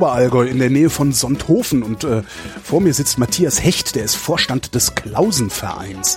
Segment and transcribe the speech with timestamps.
[0.00, 2.22] Oberallgäu in der Nähe von Sonthofen und äh,
[2.62, 6.16] vor mir sitzt Matthias Hecht, der ist Vorstand des Klausenvereins.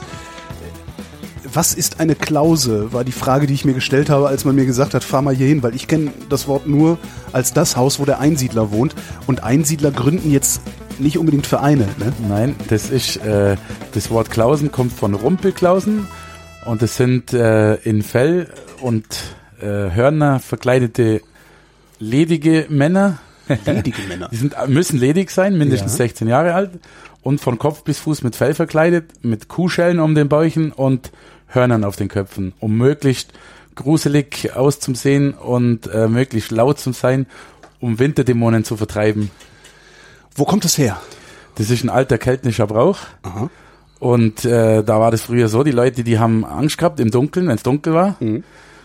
[1.53, 4.65] Was ist eine Klause, war die Frage, die ich mir gestellt habe, als man mir
[4.65, 6.97] gesagt hat, fahr mal hier hin, weil ich kenne das Wort nur
[7.33, 8.95] als das Haus, wo der Einsiedler wohnt.
[9.27, 10.61] Und Einsiedler gründen jetzt
[10.97, 11.89] nicht unbedingt Vereine.
[11.99, 12.13] Ne?
[12.29, 13.57] Nein, das ist äh,
[13.93, 16.07] das Wort Klausen kommt von Rumpelklausen
[16.65, 18.47] und das sind äh, in Fell
[18.79, 19.05] und
[19.59, 21.19] äh, Hörner verkleidete
[21.99, 23.19] ledige Männer.
[23.65, 24.29] Ledige Männer.
[24.31, 25.97] Die sind, müssen ledig sein, mindestens Ja.
[25.97, 26.71] 16 Jahre alt
[27.21, 31.11] und von Kopf bis Fuß mit Fell verkleidet, mit Kuhschellen um den Bäuchen und
[31.47, 33.33] Hörnern auf den Köpfen, um möglichst
[33.75, 37.25] gruselig auszusehen und äh, möglichst laut zu sein,
[37.79, 39.31] um Winterdämonen zu vertreiben.
[40.35, 40.99] Wo kommt das her?
[41.55, 42.97] Das ist ein alter keltnischer Brauch.
[43.23, 43.49] Aha.
[43.99, 47.47] Und äh, da war das früher so, die Leute, die haben Angst gehabt im Dunkeln,
[47.47, 48.15] wenn es dunkel war.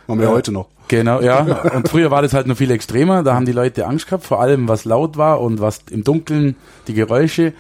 [0.09, 0.67] Machen wir heute noch.
[0.89, 1.41] Genau, ja.
[1.75, 3.23] Und früher war das halt noch viel extremer.
[3.23, 6.57] Da haben die Leute Angst gehabt, vor allem was laut war und was im Dunkeln,
[6.87, 7.53] die Geräusche.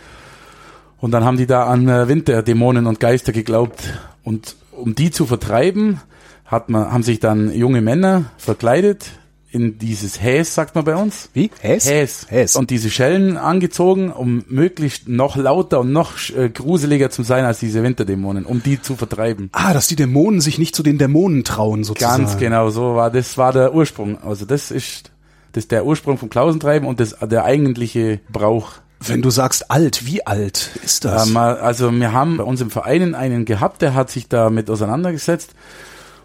[0.99, 3.93] Und dann haben die da an äh, Winterdämonen und Geister geglaubt.
[4.25, 6.01] Und um die zu vertreiben,
[6.47, 9.11] hat man, haben sich dann junge Männer verkleidet
[9.51, 11.31] in dieses Häs, sagt man bei uns.
[11.33, 11.51] Wie?
[11.61, 11.89] Häs?
[11.89, 12.27] Häs.
[12.29, 12.57] Häs.
[12.57, 17.59] Und diese Schellen angezogen, um möglichst noch lauter und noch äh, gruseliger zu sein als
[17.59, 19.49] diese Winterdämonen, um die zu vertreiben.
[19.53, 22.25] Ah, dass die Dämonen sich nicht zu den Dämonen trauen, sozusagen.
[22.25, 24.23] Ganz genau, so war das war der Ursprung.
[24.23, 25.11] Also das ist
[25.53, 28.73] das ist der Ursprung vom Klausentreiben und das der eigentliche Brauch.
[29.01, 31.29] Wenn du sagst alt, wie alt ist das?
[31.29, 35.55] Ähm, also wir haben bei uns im Verein einen gehabt, der hat sich damit auseinandergesetzt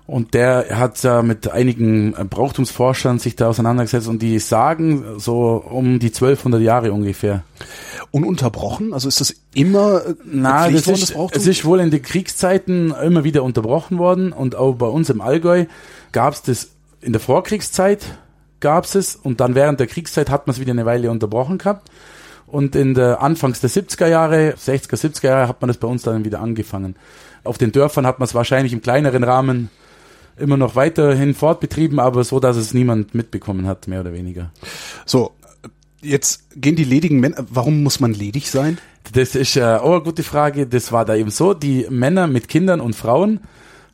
[0.06, 5.64] und der hat ja mit einigen äh, Brauchtumsforschern sich da auseinandergesetzt und die sagen so
[5.70, 7.44] um die 1200 Jahre ungefähr.
[8.12, 8.94] Ununterbrochen?
[8.94, 11.42] Also ist das immer äh, Na, gepflegt das ist, Brauchtum?
[11.42, 15.22] es ist wohl in den Kriegszeiten immer wieder unterbrochen worden und auch bei uns im
[15.22, 15.66] Allgäu
[16.12, 16.70] gab es das
[17.02, 18.18] in der Vorkriegszeit
[18.59, 21.58] gab es es und dann während der Kriegszeit hat man es wieder eine Weile unterbrochen
[21.58, 21.90] gehabt
[22.47, 26.03] und in der Anfangs der 70er Jahre, 60er, 70er Jahre hat man das bei uns
[26.03, 26.96] dann wieder angefangen.
[27.44, 29.70] Auf den Dörfern hat man es wahrscheinlich im kleineren Rahmen
[30.38, 34.52] immer noch weiterhin fortbetrieben, aber so, dass es niemand mitbekommen hat, mehr oder weniger.
[35.06, 35.32] So,
[36.02, 37.46] jetzt gehen die ledigen Männer.
[37.50, 38.78] Warum muss man ledig sein?
[39.14, 40.68] Das ist äh, auch eine gute Frage.
[40.68, 41.54] Das war da eben so.
[41.54, 43.42] Die Männer mit Kindern und Frauen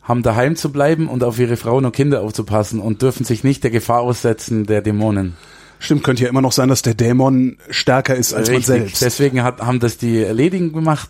[0.02, 3.64] haben daheim zu bleiben und auf ihre Frauen und Kinder aufzupassen und dürfen sich nicht
[3.64, 5.36] der Gefahr aussetzen der Dämonen.
[5.78, 8.66] Stimmt, könnte ja immer noch sein, dass der Dämon stärker ist als man Richtig.
[8.66, 9.02] selbst.
[9.02, 11.10] Deswegen hat, haben das die Ledigen gemacht,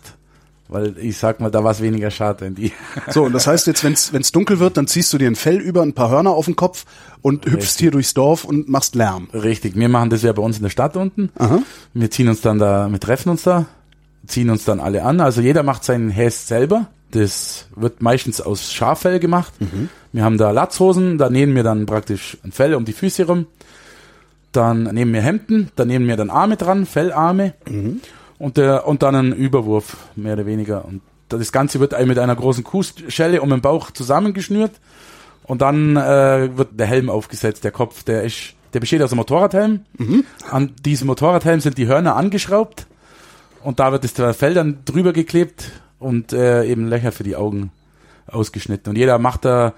[0.70, 2.72] weil ich sag mal, da war es weniger schade in die.
[3.10, 5.58] So, und das heißt jetzt, wenn es dunkel wird, dann ziehst du dir ein Fell
[5.58, 6.84] über, ein paar Hörner auf den Kopf
[7.22, 7.76] und hüpfst Richtig.
[7.78, 9.28] hier durchs Dorf und machst Lärm.
[9.34, 9.76] Richtig.
[9.76, 11.30] Wir machen das ja bei uns in der Stadt unten.
[11.36, 11.60] Aha.
[11.92, 13.66] Wir ziehen uns dann da, wir treffen uns da,
[14.26, 15.20] ziehen uns dann alle an.
[15.20, 16.88] Also jeder macht seinen Häs selber.
[17.10, 19.52] Das wird meistens aus Schaffell gemacht.
[20.12, 23.46] Wir haben da Latzhosen, da nähen wir dann praktisch ein Fell um die Füße rum.
[24.52, 27.54] Dann nehmen wir Hemden, da nehmen wir dann Arme dran, Fellarme
[28.40, 30.84] und, der, und dann einen Überwurf, mehr oder weniger.
[30.84, 34.72] Und das Ganze wird mit einer großen Kuhschelle um den Bauch zusammengeschnürt
[35.44, 39.18] und dann äh, wird der Helm aufgesetzt, der Kopf, der ist, der besteht aus einem
[39.18, 39.80] Motorradhelm.
[40.50, 42.86] An diesem Motorradhelm sind die Hörner angeschraubt
[43.62, 47.70] und da wird das Fell dann drüber geklebt und äh, eben Löcher für die Augen
[48.26, 48.90] ausgeschnitten.
[48.90, 49.74] Und jeder macht da,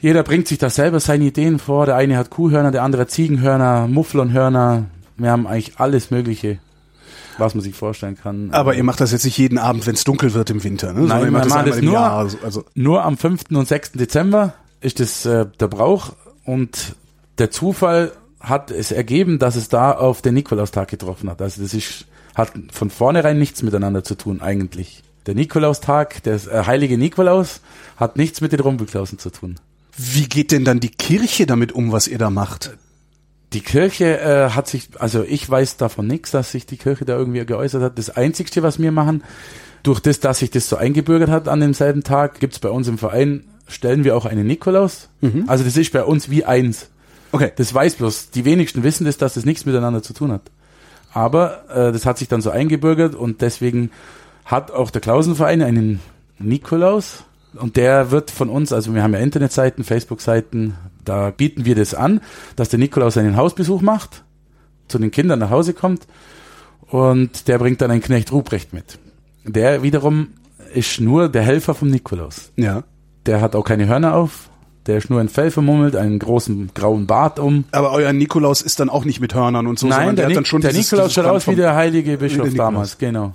[0.00, 1.84] jeder bringt sich da selber seine Ideen vor.
[1.84, 4.86] Der eine hat Kuhhörner, der andere Ziegenhörner, Mufflonhörner.
[5.18, 6.58] Wir haben eigentlich alles Mögliche,
[7.38, 8.50] was man sich vorstellen kann.
[8.52, 11.00] Aber ihr macht das jetzt nicht jeden Abend, wenn es dunkel wird im Winter, ne?
[11.00, 13.44] Sondern Nein, ihr macht machen einmal das im nur- Jahr, also, also Nur am 5.
[13.50, 13.92] und 6.
[13.92, 16.12] Dezember ist das äh, der Brauch
[16.44, 16.96] und
[17.38, 21.40] der Zufall hat es ergeben, dass es da auf den Nikolaustag getroffen hat.
[21.40, 25.02] Also das ist, hat von vornherein nichts miteinander zu tun eigentlich.
[25.26, 27.60] Der Nikolaustag, der äh, heilige Nikolaus,
[27.96, 29.56] hat nichts mit den Rumpelklausen zu tun.
[29.96, 32.76] wie geht denn dann die Kirche damit um, was ihr da macht?
[33.52, 37.16] Die Kirche äh, hat sich, also ich weiß davon nichts, dass sich die Kirche da
[37.16, 37.98] irgendwie geäußert hat.
[37.98, 39.22] Das Einzigste, was wir machen,
[39.82, 42.98] durch das, dass sich das so eingebürgert hat an demselben Tag, gibt's bei uns im
[42.98, 45.08] Verein, stellen wir auch einen Nikolaus.
[45.48, 46.88] Also das ist bei uns wie eins.
[47.32, 47.50] Okay.
[47.56, 50.42] Das weiß bloß, die wenigsten wissen das, dass das nichts miteinander zu tun hat.
[51.12, 53.90] Aber äh, das hat sich dann so eingebürgert und deswegen
[54.44, 56.00] hat auch der Klausenverein einen
[56.38, 57.24] Nikolaus
[57.54, 61.94] und der wird von uns, also wir haben ja Internetseiten, Facebook-Seiten, da bieten wir das
[61.94, 62.20] an,
[62.56, 64.24] dass der Nikolaus einen Hausbesuch macht,
[64.88, 66.06] zu den Kindern nach Hause kommt
[66.88, 68.98] und der bringt dann einen Knecht Ruprecht mit.
[69.44, 70.28] Der wiederum
[70.74, 72.52] ist nur der Helfer vom Nikolaus.
[72.56, 72.84] Ja.
[73.26, 74.50] Der hat auch keine Hörner auf,
[74.86, 77.64] der ist nur ein Fell vermummelt, einen großen grauen Bart um.
[77.70, 80.28] Aber euer Nikolaus ist dann auch nicht mit Hörnern und so, Nein, der, der, hat
[80.28, 83.34] Nik dann schon der dieses, Nikolaus schaut aus wie der heilige Bischof damals, genau.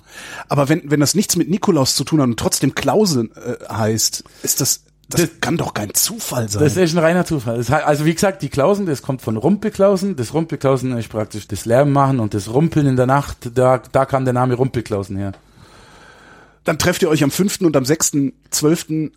[0.49, 4.25] Aber wenn, wenn das nichts mit Nikolaus zu tun hat und trotzdem Klause äh, heißt,
[4.43, 6.63] ist das Das, das, kann doch kein Zufall sein.
[6.63, 7.57] Das ist ein reiner Zufall.
[7.57, 10.18] Das, also wie gesagt, die Klausen, das kommt von Rumpelklausen.
[10.18, 13.51] Das Rumpelklausen ist praktisch das Lärm machen und das Rumpeln in der Nacht.
[13.54, 15.31] Da, da kam der Name Rumpelklausen her.
[16.65, 17.62] Dann trefft ihr euch am 5.
[17.62, 19.12] und am 6.12.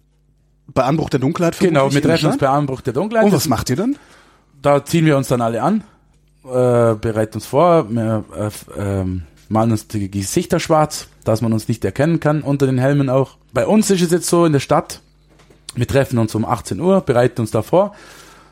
[0.69, 1.59] bei Anbruch der Dunkelheit.
[1.59, 3.25] Genau, wir treffen uns bei Anbruch der Dunkelheit.
[3.25, 3.97] Und was macht ihr dann?
[4.63, 5.83] Da ziehen wir uns dann alle an,
[6.45, 9.05] äh, bereiten uns vor, wir, äh, äh,
[9.49, 13.39] malen uns die Gesichter schwarz, dass man uns nicht erkennen kann, unter den Helmen auch.
[13.53, 15.01] Bei uns ist es jetzt so in der Stadt,
[15.75, 17.95] wir treffen uns um 18 Uhr, bereiten uns davor.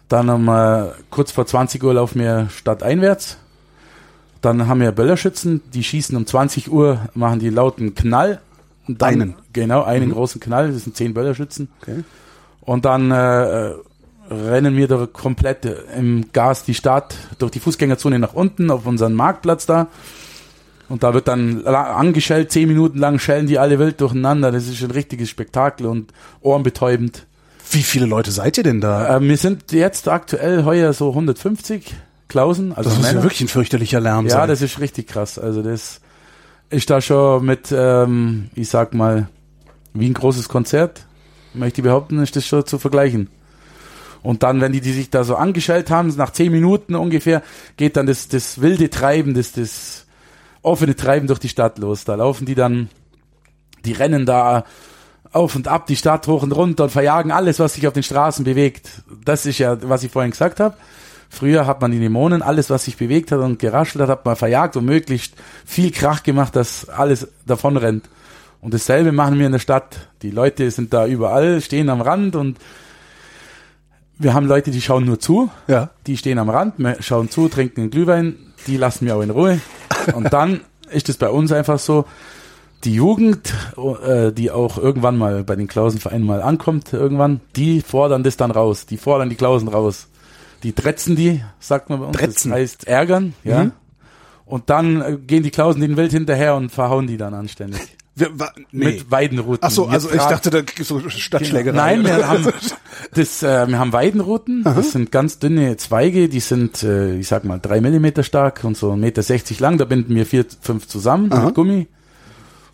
[0.09, 3.37] Dann um, äh, kurz vor 20 Uhr laufen wir stadteinwärts.
[4.41, 8.41] Dann haben wir Böllerschützen, die schießen um 20 Uhr, machen die lauten Knall.
[8.87, 9.35] Und dann, einen?
[9.53, 10.13] Genau, einen mhm.
[10.13, 11.69] großen Knall, das sind zehn Böllerschützen.
[11.83, 12.05] Okay.
[12.61, 13.73] Und dann äh,
[14.31, 15.67] rennen wir da komplett
[15.97, 19.89] im Gas die Stadt durch die Fußgängerzone nach unten auf unseren Marktplatz da.
[20.89, 24.51] Und da wird dann angeschellt, zehn Minuten lang schellen die alle wild durcheinander.
[24.51, 27.27] Das ist ein richtiges Spektakel und ohrenbetäubend.
[27.71, 29.17] Wie viele Leute seid ihr denn da?
[29.17, 31.95] Äh, wir sind jetzt aktuell heuer so 150
[32.29, 32.73] Klausen.
[32.73, 34.41] Also das muss ja wirklich ein fürchterlicher Lärm ja, sein.
[34.41, 35.39] Ja, das ist richtig krass.
[35.39, 36.01] Also das
[36.71, 39.29] ist da schon mit, ähm, ich sag mal,
[39.93, 41.05] wie ein großes Konzert.
[41.53, 43.29] Möchte ich behaupten, ist das schon zu vergleichen.
[44.23, 47.43] Und dann, wenn die, die sich da so angeschellt haben, nach zehn Minuten ungefähr,
[47.77, 50.07] geht dann das, das wilde Treiben, das, das
[50.63, 52.05] offene Treiben durch die Stadt los.
[52.05, 52.89] Da laufen die dann,
[53.85, 54.65] die rennen da
[55.33, 58.03] auf und ab die Stadt hoch und runter und verjagen alles, was sich auf den
[58.03, 59.03] Straßen bewegt.
[59.25, 60.75] Das ist ja, was ich vorhin gesagt habe.
[61.31, 64.37] Früher hat man die Dämonen, alles, was sich bewegt hat und geraschelt hat, hat man
[64.37, 65.35] verjagt und möglichst
[65.67, 68.09] viel Krach gemacht, dass alles davon rennt.
[68.61, 70.09] Und dasselbe machen wir in der Stadt.
[70.23, 72.59] Die Leute sind da überall, stehen am Rand und
[74.19, 75.51] wir haben Leute, die schauen nur zu.
[75.69, 75.91] Ja.
[76.07, 79.61] Die stehen am Rand, schauen zu, trinken einen Glühwein, die lassen wir auch in Ruhe.
[80.15, 80.61] Und dann
[80.91, 82.05] ist es bei uns einfach so,
[82.85, 83.53] die Jugend,
[84.05, 88.51] äh, die auch irgendwann mal bei den Klausenvereinen mal ankommt, irgendwann, die fordern das dann
[88.51, 88.87] raus.
[88.87, 90.09] Die fordern die Klausen raus.
[90.63, 92.17] Die dretzen die, sagt man bei uns.
[92.17, 92.51] Dretzen.
[92.51, 93.65] Das heißt ärgern, ja.
[93.65, 93.73] Mhm.
[94.45, 97.81] Und dann äh, gehen die Klausen den Wild hinterher und verhauen die dann anständig.
[98.19, 98.31] Wir,
[98.73, 98.85] nee.
[98.85, 99.61] Mit Weidenruten.
[99.63, 101.77] Ach so, also ich dachte, da gibt so Stadtschlägerei.
[101.77, 102.47] Nein, wir haben,
[103.15, 104.67] das, äh, wir haben Weidenruten.
[104.67, 104.75] Aha.
[104.75, 108.77] Das sind ganz dünne Zweige, die sind, äh, ich sag mal, drei Millimeter stark und
[108.77, 109.79] so 1,60 Meter lang.
[109.79, 111.47] Da binden wir vier, fünf zusammen Aha.
[111.47, 111.87] mit Gummi.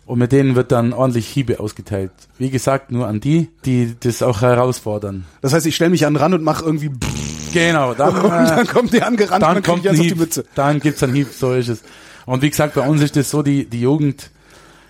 [0.05, 2.11] Und mit denen wird dann ordentlich Hiebe ausgeteilt.
[2.37, 5.25] Wie gesagt, nur an die, die das auch herausfordern.
[5.41, 6.91] Das heißt, ich stelle mich an den Rand und mache irgendwie
[7.53, 11.01] Genau, dann, und dann kommt die angerannt dann und dann kommt ein Hieb, Dann gibt's
[11.01, 11.81] einen Hieb, so ist es.
[12.25, 14.29] Und wie gesagt, bei uns ist das so, die, die Jugend,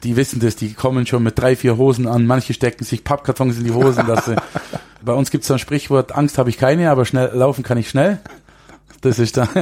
[0.05, 3.57] die wissen das, die kommen schon mit drei, vier Hosen an, manche stecken sich Pappkartons
[3.57, 4.05] in die Hosen.
[4.05, 4.35] Dass sie,
[5.03, 7.89] bei uns gibt es ein Sprichwort, Angst habe ich keine, aber schnell laufen kann ich
[7.89, 8.19] schnell.
[9.01, 9.49] Das ist da.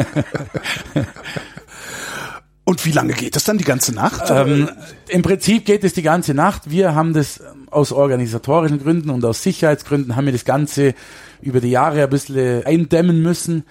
[2.66, 4.30] Und wie lange geht das dann die ganze Nacht?
[4.30, 4.70] Ähm,
[5.10, 6.70] Im Prinzip geht es die ganze Nacht.
[6.70, 10.94] Wir haben das aus organisatorischen Gründen und aus Sicherheitsgründen haben wir das Ganze
[11.42, 13.66] über die Jahre ein bisschen eindämmen müssen.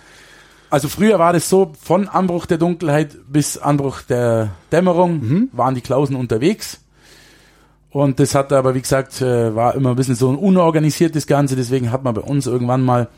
[0.73, 5.49] Also früher war das so, von Anbruch der Dunkelheit bis Anbruch der Dämmerung mhm.
[5.53, 6.81] waren die Klausen unterwegs.
[7.91, 11.57] Und das hat aber, wie gesagt, äh, war immer ein bisschen so ein unorganisiertes Ganze.
[11.57, 13.09] Deswegen hat man bei uns irgendwann mal,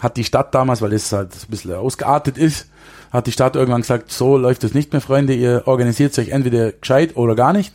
[0.00, 2.68] hat die Stadt damals, weil das halt ein bisschen ausgeartet ist,
[3.10, 6.70] hat die Stadt irgendwann gesagt, so läuft es nicht mehr, Freunde, ihr organisiert euch entweder
[6.70, 7.74] gescheit oder gar nicht.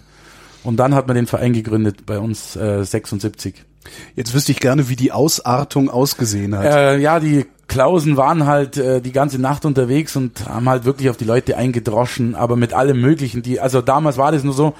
[0.64, 3.66] Und dann hat man den Verein gegründet, bei uns äh, 76.
[4.16, 6.66] Jetzt wüsste ich gerne, wie die Ausartung ausgesehen hat.
[6.66, 11.10] Äh, ja, die Klausen waren halt äh, die ganze Nacht unterwegs und haben halt wirklich
[11.10, 13.42] auf die Leute eingedroschen, aber mit allem Möglichen.
[13.42, 14.76] Die, also damals war das nur so,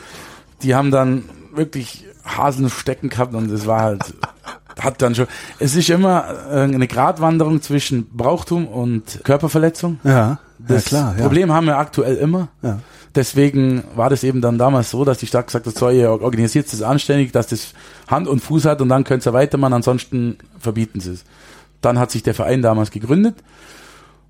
[0.62, 4.14] die haben dann wirklich Hasen stecken gehabt und es war halt,
[4.80, 5.28] hat dann schon,
[5.60, 10.00] es ist immer äh, eine Gratwanderung zwischen Brauchtum und Körperverletzung.
[10.04, 11.16] Ja, das ja, klar.
[11.18, 11.24] Ja.
[11.24, 12.50] Problem haben wir aktuell immer.
[12.62, 12.80] Ja.
[13.14, 16.72] Deswegen war das eben dann damals so, dass die Stadt gesagt hat, so, ihr organisiert
[16.72, 17.74] es anständig, dass das
[18.08, 21.24] Hand und Fuß hat und dann könnt ihr weitermachen, ansonsten verbieten sie es.
[21.80, 23.36] Dann hat sich der Verein damals gegründet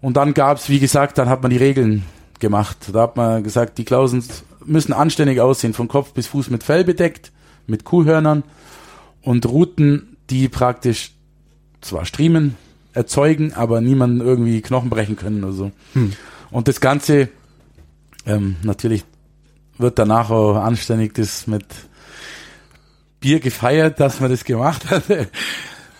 [0.01, 2.03] und dann gab es, wie gesagt, dann hat man die Regeln
[2.39, 2.77] gemacht.
[2.93, 4.23] Da hat man gesagt, die Klausen
[4.63, 7.31] müssen anständig aussehen, von Kopf bis Fuß mit Fell bedeckt,
[7.65, 8.43] mit Kuhhörnern
[9.21, 11.13] und Routen, die praktisch
[11.81, 12.55] zwar Striemen
[12.95, 15.71] erzeugen, aber niemanden irgendwie Knochen brechen können oder so.
[15.93, 16.13] Hm.
[16.51, 17.29] Und das Ganze
[18.25, 19.05] ähm, natürlich
[19.77, 21.65] wird danach auch anständig das mit
[23.19, 25.03] Bier gefeiert, dass man das gemacht hat.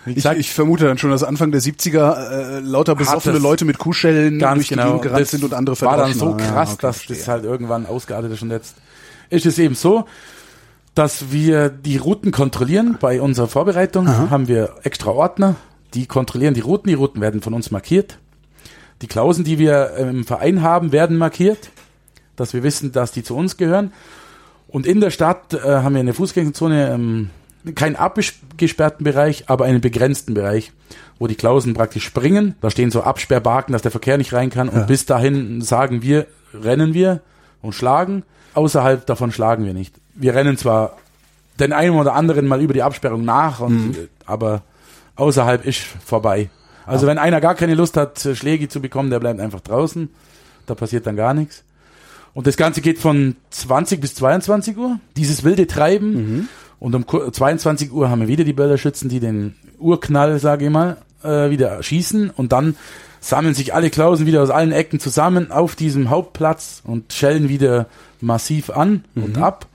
[0.08, 4.38] Ich, ich, vermute dann schon, dass Anfang der 70er äh, lauter besoffene Leute mit Kuhschellen
[4.38, 6.96] durch genau, die Gegend gerannt sind und andere War dann so krass, ja, okay, dass
[6.98, 7.16] verstehe.
[7.16, 8.76] das halt irgendwann ausgeartet ist und jetzt
[9.30, 10.06] ist es eben so,
[10.94, 12.98] dass wir die Routen kontrollieren.
[13.00, 14.30] Bei unserer Vorbereitung Aha.
[14.30, 15.56] haben wir extra Ordner,
[15.96, 16.88] die kontrollieren die Routen.
[16.88, 18.18] Die Routen werden von uns markiert.
[19.02, 21.70] Die Klausen, die wir im Verein haben, werden markiert
[22.36, 23.92] dass wir wissen, dass die zu uns gehören.
[24.68, 27.30] Und in der Stadt äh, haben wir eine Fußgängerzone ähm,
[27.74, 30.72] keinen abgesperrten Bereich, aber einen begrenzten Bereich,
[31.18, 32.54] wo die Klausen praktisch springen.
[32.60, 34.68] Da stehen so Absperrbarken, dass der Verkehr nicht rein kann.
[34.68, 34.84] Und Ja.
[34.84, 37.22] bis dahin sagen wir, rennen wir
[37.62, 38.22] und schlagen.
[38.54, 39.94] Außerhalb davon schlagen wir nicht.
[40.14, 40.96] Wir rennen zwar
[41.58, 44.62] den einen oder anderen mal über die Absperrung nach, und, äh, aber
[45.16, 46.50] außerhalb ist vorbei.
[46.86, 50.08] Also wenn einer gar keine Lust hat, äh, Schläge zu bekommen, der bleibt einfach draußen.
[50.66, 51.64] Da passiert dann gar nichts.
[52.34, 56.48] Und das Ganze geht von 20 bis 22 Uhr, dieses wilde Treiben.
[56.78, 60.70] Und um ku- 22 Uhr haben wir wieder die Böllerschützen, die den Urknall, sage ich
[60.70, 62.30] mal, äh, wieder schießen.
[62.30, 62.76] Und dann
[63.20, 67.86] sammeln sich alle Klausen wieder aus allen Ecken zusammen auf diesem Hauptplatz und schellen wieder
[68.20, 69.66] massiv an und ab.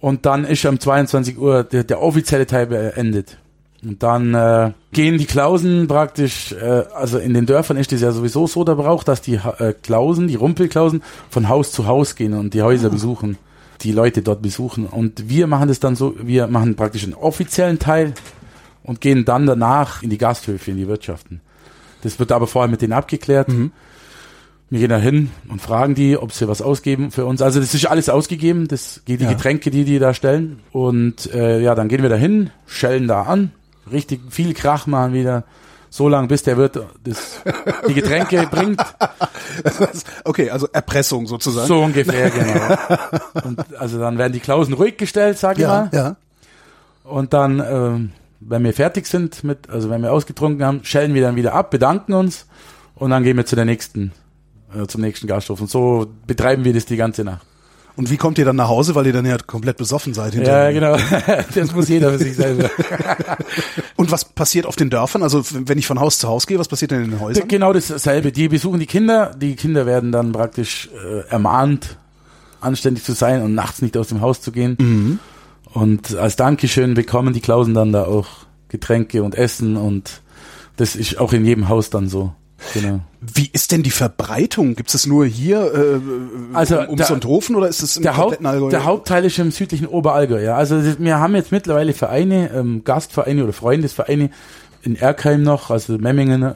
[0.00, 3.38] Und dann ist um 22 Uhr der, der offizielle Teil beendet.
[3.84, 8.12] Und dann äh, gehen die Klausen praktisch, äh, also in den Dörfern ist das ja
[8.12, 12.32] sowieso so der Brauch, dass die äh, Klausen, die Rumpelklausen, von Haus zu Haus gehen
[12.34, 13.36] und die Häuser besuchen,
[13.82, 14.86] die Leute dort besuchen.
[14.86, 18.14] Und wir machen das dann so, wir machen praktisch einen offiziellen Teil
[18.82, 21.40] und gehen dann danach in die Gasthöfe, in die Wirtschaften.
[22.02, 23.48] Das wird aber vorher mit denen abgeklärt.
[24.70, 27.42] Wir gehen da hin und fragen die, ob sie was ausgeben für uns.
[27.42, 29.30] Also das ist alles ausgegeben, das die Ja.
[29.30, 30.60] Getränke, die die da stellen.
[30.72, 33.52] Und äh, ja, dann gehen wir da hin, schellen da an,
[33.90, 35.44] richtig viel Krach machen wieder,
[35.90, 37.40] so lange bis der Wirt das,
[37.88, 38.82] die Getränke bringt.
[40.24, 41.68] okay, also Erpressung sozusagen.
[41.68, 43.46] So ungefähr, genau.
[43.46, 45.90] Und also dann werden die Klausen ruhig gestellt, sag ich ja, mal.
[45.92, 46.16] ja.
[47.04, 51.22] Und dann, ähm, wenn wir fertig sind mit, also wenn wir ausgetrunken haben, schellen wir
[51.22, 52.46] dann wieder ab, bedanken uns
[52.96, 54.12] und dann gehen wir zu der nächsten,
[54.74, 55.60] äh, zum nächsten Gasthof.
[55.60, 57.46] Und so betreiben wir das die ganze Nacht.
[57.96, 60.66] Und wie kommt ihr dann nach Hause, weil ihr dann ja komplett besoffen seid Ja,
[60.66, 60.72] hinterher?
[60.72, 61.44] genau.
[61.54, 62.68] Das muss jeder für sich selber.
[63.96, 65.22] Und was passiert auf den Dörfern?
[65.22, 67.46] Also wenn ich von Haus zu Haus gehe, was passiert denn in den Häusern?
[67.46, 68.32] Genau dasselbe.
[68.32, 69.30] Die besuchen die Kinder.
[69.40, 71.96] Die Kinder werden dann praktisch äh, ermahnt,
[72.60, 75.20] anständig zu sein und nachts nicht aus dem Haus zu gehen.
[75.72, 78.26] Und als Dankeschön bekommen die Klausen dann da auch
[78.68, 80.20] Getränke und Essen und
[80.76, 82.34] das ist auch in jedem Haus dann so.
[82.72, 83.00] Genau.
[83.20, 84.74] Wie ist denn die Verbreitung?
[84.74, 86.00] Gibt es nur hier äh,
[86.56, 88.70] Also um, um der- Sonthofen oder ist es im Der, Haupt, kompletten Allgäu?
[88.70, 90.56] der Hauptteil ist im südlichen Oberallgäu, ja.
[90.56, 94.30] Also wir haben jetzt mittlerweile Vereine, ähm, Gastvereine oder Freundesvereine
[94.82, 96.54] in Erkheim noch, also Memmingen, äh,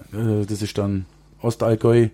[0.48, 1.06] das ist dann
[1.40, 2.08] Ostallgäu.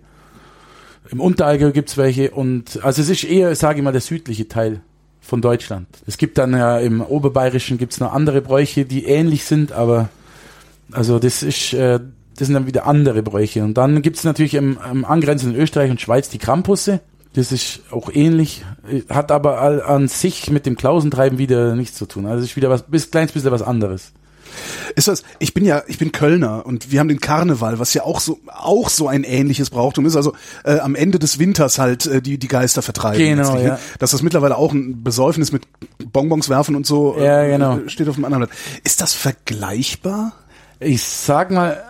[1.11, 4.81] Im Unterallgäu gibt's welche und also es ist eher, sage ich mal, der südliche Teil
[5.21, 5.87] von Deutschland.
[6.07, 10.09] Es gibt dann ja im Oberbayerischen gibt's noch andere Bräuche, die ähnlich sind, aber
[10.93, 12.01] also das ist, äh,
[12.37, 13.62] das sind dann wieder andere Bräuche.
[13.62, 17.00] Und dann gibt's natürlich im, im angrenzenden Österreich und Schweiz die Krampusse.
[17.35, 21.97] Das ist auch ähnlich, äh, hat aber all, an sich mit dem Klausentreiben wieder nichts
[21.97, 22.26] zu tun.
[22.26, 24.12] Also es ist wieder was, bis kleines bisschen was anderes.
[24.95, 25.25] Ist das?
[25.41, 28.38] Ich bin ja, ich bin Kölner und wir haben den Karneval, was ja auch so
[28.47, 30.14] auch so ein ähnliches Brauchtum ist.
[30.14, 30.33] Also
[30.64, 33.19] äh, am Ende des Winters halt äh, die die Geister vertreiben.
[33.19, 33.64] Genau, ne?
[33.64, 33.79] ja.
[33.99, 35.62] Dass das mittlerweile auch ein Besäufnis mit
[36.12, 37.81] Bonbons werfen und so äh, Ja, genau.
[37.88, 38.59] steht auf dem anderen Blatt.
[38.85, 40.33] Ist das vergleichbar?
[40.81, 41.83] Ich sag mal,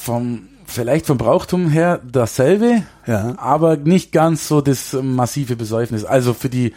[0.00, 3.34] vom, vielleicht vom Brauchtum her dasselbe, Ja.
[3.38, 6.04] aber nicht ganz so das massive Besäufnis.
[6.04, 6.72] Also für die,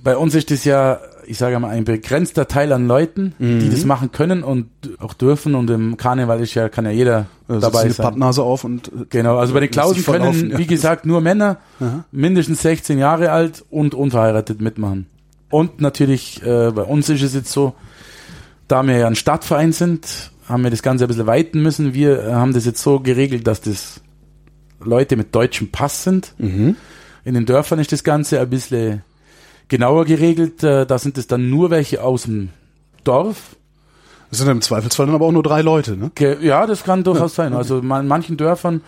[0.00, 3.60] bei uns ist das ja, ich sage mal, ein begrenzter Teil an Leuten, Mhm.
[3.60, 4.66] die das machen können und
[4.98, 8.04] auch dürfen und im Karneval ist ja, kann ja jeder Also dabei eine sein.
[8.04, 10.58] Pappnase auf und äh, Genau, also bei den Klausen können, verlaufen, ja.
[10.58, 12.04] wie gesagt, nur Männer, Aha.
[12.12, 15.06] mindestens 16 Jahre alt und unverheiratet mitmachen.
[15.50, 17.74] Und natürlich, äh, bei uns ist es jetzt so,
[18.66, 21.94] da wir ja ein Stadtverein sind, haben wir das Ganze ein bisschen weiten müssen.
[21.94, 24.00] Wir äh, haben das jetzt so geregelt, dass das
[24.80, 26.34] Leute mit deutschem Pass sind.
[26.38, 26.76] Mhm.
[27.24, 29.02] In den Dörfern ist das Ganze ein bisschen
[29.68, 30.62] genauer geregelt.
[30.62, 32.50] Äh, da sind es dann nur welche aus dem
[33.04, 33.56] Dorf.
[34.30, 36.10] Das sind im Zweifelsfall dann aber auch nur drei Leute, ne?
[36.42, 37.52] Ja, das kann durchaus sein.
[37.54, 38.80] Also in man- manchen Dörfern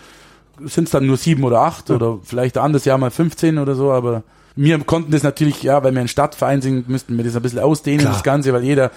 [0.65, 3.75] sind es dann nur sieben oder acht oder vielleicht ein anderes Jahr mal 15 oder
[3.75, 4.23] so, aber
[4.55, 7.59] wir konnten das natürlich, ja, weil wir ein Stadtverein sind, müssten wir das ein bisschen
[7.59, 8.13] ausdehnen, Klar.
[8.13, 8.91] das Ganze, weil jeder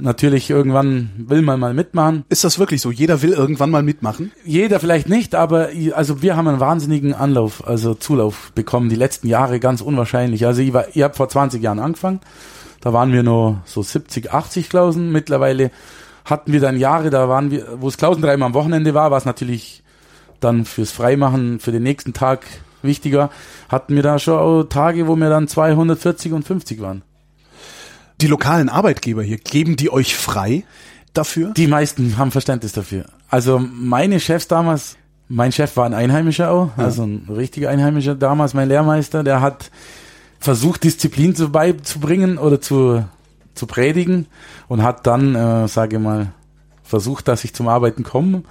[0.00, 2.24] natürlich irgendwann will man mal mitmachen.
[2.28, 2.90] Ist das wirklich so?
[2.90, 4.32] Jeder will irgendwann mal mitmachen?
[4.44, 9.28] Jeder vielleicht nicht, aber also wir haben einen wahnsinnigen Anlauf, also Zulauf bekommen, die letzten
[9.28, 10.46] Jahre ganz unwahrscheinlich.
[10.46, 12.20] Also ich, war, ich habe vor 20 Jahren angefangen,
[12.80, 15.10] da waren wir nur so 70, 80 Klausen.
[15.10, 15.70] Mittlerweile
[16.24, 19.24] hatten wir dann Jahre, da waren wir, wo es Klausentreiben am Wochenende war, war es
[19.24, 19.82] natürlich
[20.40, 22.46] dann fürs Freimachen für den nächsten Tag
[22.82, 23.30] wichtiger,
[23.68, 27.02] hatten wir da schon auch Tage, wo wir dann 240 und 50 waren.
[28.20, 30.64] Die lokalen Arbeitgeber hier, geben die euch frei
[31.12, 31.52] dafür?
[31.52, 33.06] Die meisten haben Verständnis dafür.
[33.28, 34.96] Also meine Chefs damals,
[35.28, 39.70] mein Chef war ein Einheimischer auch, also ein richtiger Einheimischer damals, mein Lehrmeister, der hat
[40.40, 43.04] versucht, Disziplin zu beizubringen oder zu,
[43.54, 44.26] zu predigen
[44.68, 46.32] und hat dann, äh, sage ich mal,
[46.82, 48.42] versucht, dass ich zum Arbeiten komme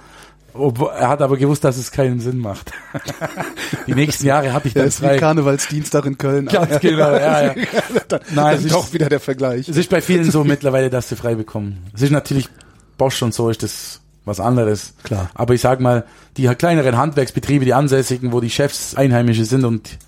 [0.58, 2.72] er hat aber gewusst, dass es keinen Sinn macht.
[3.86, 5.18] Die nächsten Jahre hatte ich dann ist wie frei.
[5.18, 6.46] Karnevalsdienstag in Köln.
[6.46, 7.54] Ganz genau, ja, ja.
[8.08, 9.68] dann, Nein, dann ist- doch wieder der Vergleich.
[9.68, 11.84] Es ist bei vielen so mittlerweile, dass sie frei bekommen.
[11.94, 12.48] Es ist natürlich
[12.96, 14.94] Bosch und so ist das was anderes.
[15.04, 15.30] Klar.
[15.34, 16.04] Aber ich sag mal,
[16.36, 19.98] die kleineren Handwerksbetriebe, die ansässigen, wo die Chefs Einheimische sind und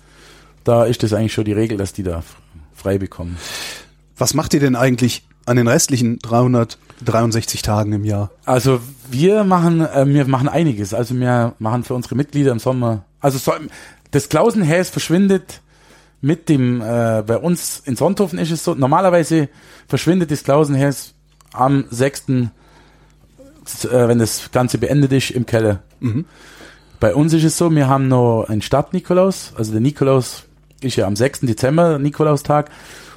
[0.63, 2.23] da ist das eigentlich schon die Regel, dass die da
[2.75, 3.37] frei bekommen.
[4.17, 8.31] Was macht ihr denn eigentlich an den restlichen 363 Tagen im Jahr?
[8.45, 8.79] Also
[9.09, 10.93] wir machen, äh, wir machen einiges.
[10.93, 13.53] Also wir machen für unsere Mitglieder im Sommer, also so,
[14.11, 15.61] das Klausenhäs verschwindet
[16.21, 19.49] mit dem, äh, bei uns in Sonthofen ist es so, normalerweise
[19.87, 21.13] verschwindet das Klausenhäs
[21.53, 22.47] am 6., äh,
[23.83, 25.81] wenn das Ganze beendet ist, im Keller.
[26.99, 30.43] Bei uns ist es so, wir haben noch einen Stadt-Nikolaus, also der Nikolaus
[30.81, 31.41] ist ja am 6.
[31.41, 32.69] Dezember, Nikolaustag,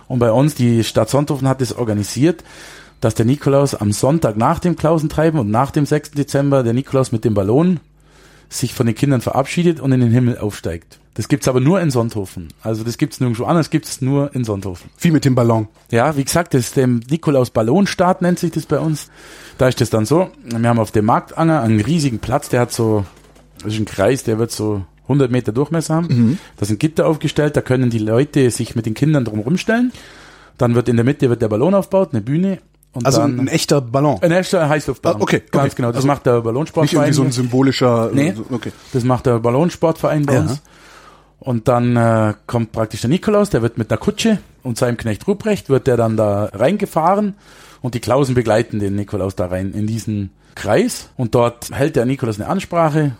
[0.08, 2.44] und bei uns, die Stadt Sonthofen hat es organisiert,
[3.00, 6.12] dass der Nikolaus am Sonntag nach dem Klausentreiben und nach dem 6.
[6.12, 7.80] Dezember der Nikolaus mit dem Ballon
[8.48, 11.00] sich von den Kindern verabschiedet und in den Himmel aufsteigt.
[11.14, 12.48] Das gibt's aber nur in Sonthofen.
[12.62, 14.90] Also das gibt's nirgendwo anders, gibt's nur in Sonthofen.
[14.98, 15.68] Wie mit dem Ballon.
[15.90, 19.10] Ja, wie gesagt, das ist der Nikolaus Ballonstart nennt sich das bei uns.
[19.58, 22.72] Da ist das dann so, wir haben auf dem Marktanger einen riesigen Platz, der hat
[22.72, 23.04] so,
[23.62, 26.38] das ist ein Kreis, der wird so 100 Meter Durchmesser haben.
[26.56, 29.92] Da sind Gitter aufgestellt, da können die Leute sich mit den Kindern drum rumstellen.
[30.58, 32.58] Dann wird in der Mitte wird der Ballon aufgebaut, eine Bühne.
[32.92, 34.22] Und Also dann ein echter Ballon.
[34.22, 35.20] ein echter Heißluftballon.
[35.20, 35.74] Ah, okay, Ganz okay.
[35.76, 35.88] genau.
[35.88, 37.04] Das Also macht der Nicht Ballonsportverein.
[37.06, 38.10] irgendwie so ein symbolischer.
[38.14, 38.34] Nee.
[38.52, 38.70] Okay.
[38.92, 40.40] Das macht der Ballonsportverein bei Ja.
[40.42, 40.62] uns.
[41.40, 45.26] Und dann äh, kommt praktisch der Nikolaus, der wird mit einer Kutsche und seinem Knecht
[45.26, 47.34] Ruprecht wird der dann da reingefahren
[47.82, 52.06] und die Klausen begleiten den Nikolaus da rein in diesen Kreis und dort hält der
[52.06, 53.16] Nikolaus eine Ansprache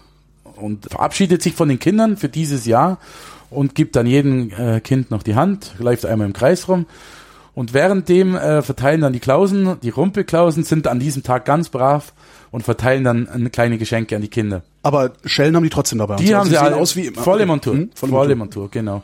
[0.57, 2.99] und verabschiedet sich von den Kindern für dieses Jahr
[3.51, 6.87] und gibt dann jedem äh, Kind noch die Hand, läuft einmal im Kreis rum
[7.55, 12.13] und währenddem äh, verteilen dann die Klausen, die Rumpelklausen sind an diesem Tag ganz brav
[12.51, 14.63] und verteilen dann äh, kleine Geschenke an die Kinder.
[14.83, 16.17] Aber Schellen haben die trotzdem dabei.
[16.17, 16.37] Die so.
[16.37, 17.75] haben sie alle aus wie volle Montur.
[17.75, 17.91] Hm?
[17.95, 18.69] Volle, Montur.
[18.71, 19.03] genau.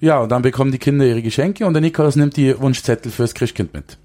[0.00, 3.34] Ja, und dann bekommen die Kinder ihre Geschenke und der Nikolaus nimmt die Wunschzettel fürs
[3.34, 3.98] Christkind mit.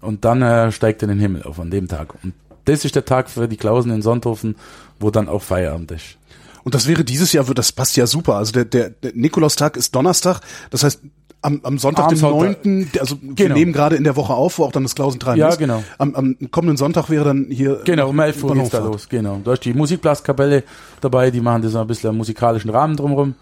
[0.00, 2.14] Und dann äh, steigt er in den Himmel auf an dem Tag.
[2.22, 4.56] Und das ist der Tag für die Klausen in Sonthofen,
[5.00, 6.16] wo dann auch Feierabend ist.
[6.64, 8.36] Und das wäre dieses Jahr, das passt ja super.
[8.36, 10.40] Also der, der, der Nikolaustag ist Donnerstag.
[10.70, 11.00] Das heißt,
[11.42, 12.18] am, am Sonntag, Am.
[12.18, 13.54] 9., der- also wir Genau.
[13.54, 15.58] nehmen gerade in der Woche auf, wo auch dann das Klausentreiben Ja, ist.
[15.58, 15.84] genau.
[15.98, 19.10] Am, am kommenden Sonntag wäre dann hier Genau, um 11 Uhr geht's da los.
[19.10, 19.42] Genau.
[19.44, 20.62] Da ist die Musikblaskapelle
[21.02, 23.34] dabei, die machen das ein bisschen einen musikalischen Rahmen drumherum.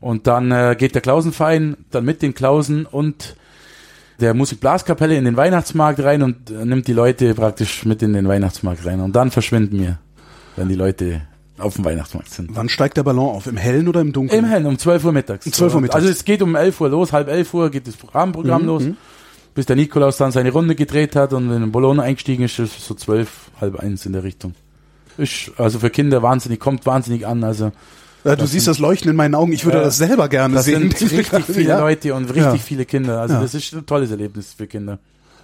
[0.00, 3.36] Und dann äh, geht der Klausenverein dann mit den Klausen und
[4.20, 8.26] der Musikblaskapelle in den Weihnachtsmarkt rein und äh, nimmt die Leute praktisch mit in den
[8.26, 9.00] Weihnachtsmarkt rein.
[9.00, 9.98] Und dann verschwinden wir,
[10.56, 11.22] wenn die Leute
[11.58, 12.50] auf dem Weihnachtsmarkt sind.
[12.54, 13.46] Wann steigt der Ballon auf?
[13.46, 14.44] Im Hellen oder im Dunkeln?
[14.44, 15.46] Im Hellen, um 12 Uhr mittags.
[15.46, 15.96] Um 12 Uhr mittags.
[15.96, 18.84] Also es geht um 11 Uhr los, halb 11 Uhr geht das Rahmenprogramm los,
[19.54, 22.78] bis der Nikolaus dann seine Runde gedreht hat und in den Ballon eingestiegen ist, ist
[22.78, 24.54] es so 12, halb eins in der Richtung.
[25.16, 27.42] Ist also für Kinder wahnsinnig, kommt wahnsinnig an.
[27.42, 27.72] Also
[28.24, 29.52] Ja, du siehst das Leuchten in meinen Augen.
[29.52, 29.84] Ich würde Ja.
[29.84, 30.90] das selber gerne das sehen.
[30.90, 31.78] sind richtig viele Ja.
[31.78, 32.56] Leute und richtig Ja.
[32.58, 33.20] viele Kinder.
[33.20, 34.98] Also das ist ein tolles Erlebnis für Kinder.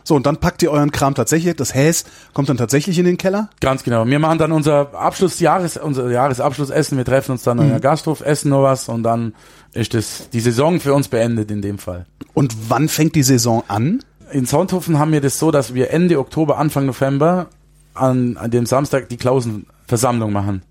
[0.07, 1.57] So, und dann packt ihr euren Kram tatsächlich.
[1.57, 3.49] Das Häs kommt dann tatsächlich in den Keller.
[3.61, 4.07] Ganz genau.
[4.07, 6.99] Wir machen dann unser Abschlussjahres, unser Jahresabschlussessen.
[6.99, 7.63] Wir treffen uns dann Mhm.
[7.65, 9.33] in der Gasthof, essen noch was und dann
[9.73, 12.05] ist das die Saison für uns beendet in dem Fall.
[12.35, 14.01] Und wann fängt die Saison an?
[14.31, 17.47] In Sonthofen haben wir das so, dass wir Ende Oktober, Anfang November
[17.95, 20.63] an, an dem Samstag die Klausenversammlung machen.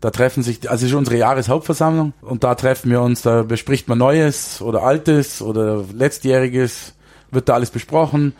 [0.00, 3.98] Da treffen sich, also ist unsere Jahreshauptversammlung und da treffen wir uns, da bespricht man
[3.98, 6.94] Neues oder Altes oder Letztjähriges,
[7.30, 8.32] wird da alles besprochen.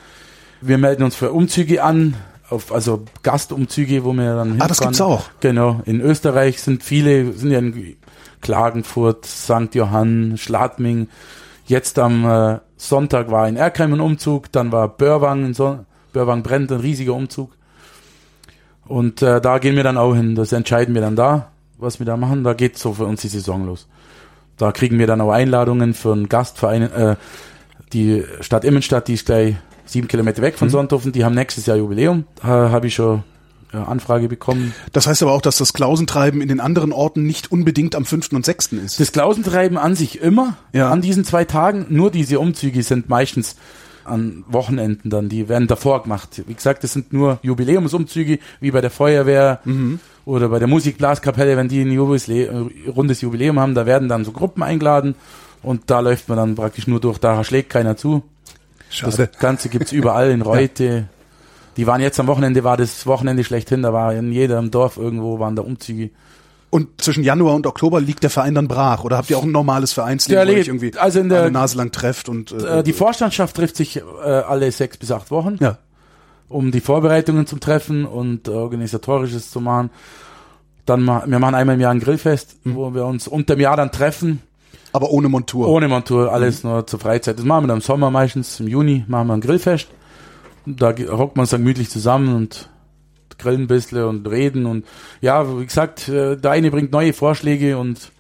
[0.63, 2.17] Wir melden uns für Umzüge an,
[2.49, 5.25] auf, also Gastumzüge, wo wir dann Ah, das gibt's auch.
[5.41, 5.81] Genau.
[5.85, 7.97] In Österreich sind viele, sind ja in
[8.41, 9.75] Klagenfurt, St.
[9.75, 11.09] Johann, Schladming.
[11.67, 15.81] Jetzt am äh, Sonntag war in Erkheim ein Umzug, dann war Börwang, in so
[16.13, 17.53] Börwang brennt, ein riesiger Umzug.
[18.87, 20.35] Und äh, da gehen wir dann auch hin.
[20.35, 21.50] Das entscheiden wir dann da,
[21.83, 22.45] was wir da machen.
[22.45, 23.87] Da geht so für uns die Saison los.
[24.57, 26.83] Da kriegen wir dann auch Einladungen für einen Gastverein.
[26.93, 27.17] Äh,
[27.93, 30.73] die Stadt Immenstadt, die ist gleich sieben Kilometer weg von Mhm.
[30.73, 32.25] Sonthofen, die haben nächstes Jahr Jubiläum.
[32.43, 33.25] Da habe ich schon
[33.73, 34.75] äh, Anfrage bekommen.
[34.93, 38.33] Das heißt aber auch, dass das Klausentreiben in den anderen Orten nicht unbedingt am 5.
[38.33, 38.73] und 6.
[38.85, 39.01] ist.
[39.01, 40.91] Das Klausentreiben an sich immer Ja.
[40.91, 41.87] an diesen zwei Tagen.
[41.89, 43.57] Nur diese Umzüge sind meistens
[44.05, 45.29] an Wochenenden dann.
[45.29, 46.43] Die werden davor gemacht.
[46.47, 49.61] Wie gesagt, das sind nur Jubiläumsumzüge, wie bei der Feuerwehr
[50.25, 53.75] oder bei der Musikblaskapelle, wenn die ein Jubilä äh, rundes Jubiläum haben.
[53.75, 55.15] Da werden dann so Gruppen eingeladen
[55.63, 57.19] und da läuft man dann praktisch nur durch.
[57.19, 58.23] Da schlägt keiner zu.
[58.91, 59.17] Schade.
[59.17, 61.09] Das Ganze gibt's überall in Reute.
[61.77, 63.83] Die waren jetzt am Wochenende, war das Wochenende schlechthin.
[63.83, 66.11] Da war in jedem Dorf irgendwo waren da Umzüge.
[66.71, 69.03] Und zwischen Januar und Oktober liegt der Verein dann brach?
[69.03, 71.91] Oder habt ihr auch ein normales Vereinsleben, wo ihr irgendwie also in der- Nase lang
[71.91, 72.29] trefft?
[72.29, 75.79] Und, Äh, die Vorstandschaft trifft sich äh, alle sechs bis acht Wochen, ja.
[76.49, 79.91] um die Vorbereitungen zum Treffen und äh, organisatorisches zu machen.
[80.87, 83.77] Dann ma wir machen einmal im Jahr ein Grillfest, wo wir uns unter dem Jahr
[83.77, 84.41] dann treffen.
[84.93, 85.69] Aber ohne Montur.
[85.69, 87.39] Ohne Montur, alles nur zur Freizeit.
[87.39, 89.89] Das machen wir dann im Sommer meistens, im Juni machen wir ein Grillfest.
[90.67, 92.69] Und Da hockt man uns dann gemütlich zusammen und
[93.41, 94.87] grillen ein bisschen und reden und
[95.21, 98.13] ja, wie gesagt, äh, der eine bringt neue Vorschläge und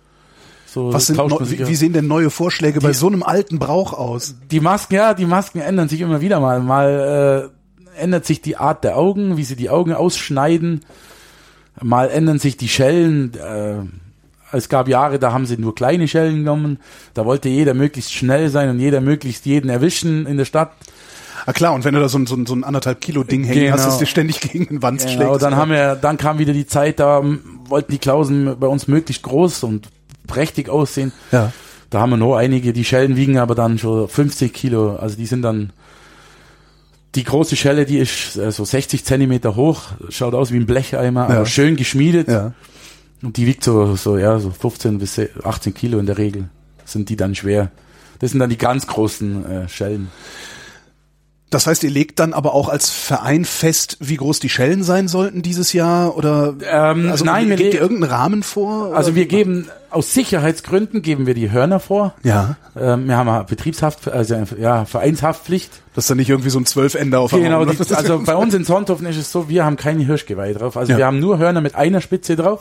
[0.72, 4.36] so Was sind wie, wie sehen denn neue Vorschläge bei so einem alten Brauch aus?
[4.52, 6.60] Die Masken, ja, die Masken ändern sich immer wieder mal.
[6.60, 7.50] Mal
[7.96, 10.82] äh, ändert sich die Art der Augen, wie sie die Augen ausschneiden.
[11.82, 13.32] Mal ändern sich die Schellen.
[13.34, 16.78] Äh, es gab Jahre, da haben sie nur kleine Schellen genommen.
[17.14, 20.72] Da wollte jeder möglichst schnell sein und jeder möglichst jeden erwischen in der Stadt.
[21.46, 23.44] Ah klar, und wenn du da so ein, so ein, so ein anderthalb Kilo Ding
[23.44, 23.90] hängen hast, Genau.
[23.90, 25.18] das dir ständig gegen den Wand schlägt.
[25.18, 27.22] Genau, dann ist haben wir, dann kam wieder die Zeit, da
[27.68, 29.88] wollten die Klausen bei uns möglichst groß und
[30.26, 31.12] prächtig aussehen.
[31.32, 31.52] ja.
[31.92, 34.94] Da haben wir noch einige, die Schellen wiegen aber dann schon 50 Kilo.
[34.94, 35.72] Also die sind dann,
[37.16, 41.28] die große Schelle, die ist äh, so 60 Zentimeter hoch, schaut aus wie ein Blecheimer,
[41.28, 41.34] Ja.
[41.38, 42.28] aber schön geschmiedet.
[42.28, 42.52] Ja.
[43.22, 46.48] Und die wiegt so, so, ja, so 15 bis 18 Kilo in der Regel.
[46.84, 47.72] Sind die dann schwer.
[48.20, 50.10] Das sind dann die ganz großen äh, Schellen.
[51.50, 55.08] Das heißt, ihr legt dann aber auch als Verein fest, wie groß die Schellen sein
[55.08, 56.16] sollten dieses Jahr?
[56.16, 58.94] Oder Ähm, also nein, wir gebt ihr irgendeinen Rahmen vor?
[58.94, 62.14] Also wir geben, aus Sicherheitsgründen geben wir die Hörner vor.
[62.22, 65.70] ja, Ähm, wir haben eine Betriebshaft, also ja, Vereinshaftpflicht.
[65.96, 69.06] dass da nicht irgendwie so ein Zwölfender auf Genau, die, also bei uns in Sonthofen
[69.06, 70.76] ist es so, wir haben keine Hirschgeweih drauf.
[70.76, 70.98] Also Ja.
[70.98, 72.60] wir haben nur Hörner mit einer Spitze drauf.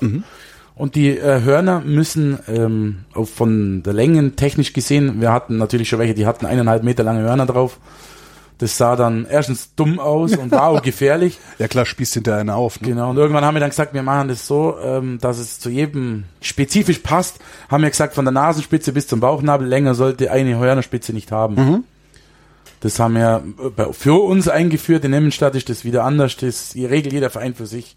[0.76, 5.90] Und die äh, Hörner müssen ähm, auch von der Länge technisch gesehen, wir hatten natürlich
[5.90, 7.78] schon welche, die hatten eineinhalb Meter lange Hörner drauf.
[8.60, 11.40] Das sah dann erstens dumm aus und war auch gefährlich.
[11.58, 12.80] Ja klar, spießt hinter einer auf.
[12.82, 12.90] Ne?
[12.90, 15.70] Genau, und irgendwann haben wir dann gesagt, wir machen das so, ähm, dass es zu
[15.70, 17.40] jedem spezifisch passt.
[17.70, 21.56] Haben wir gesagt, von der Nasenspitze bis zum Bauchnabel länger sollte eine Hörnerspitze nicht haben.
[22.82, 23.44] Das haben wir
[23.78, 25.06] äh, für uns eingeführt.
[25.06, 26.38] In Emmenstadt ist das wieder anders.
[26.38, 27.96] Das regelt jeder Verein für sich.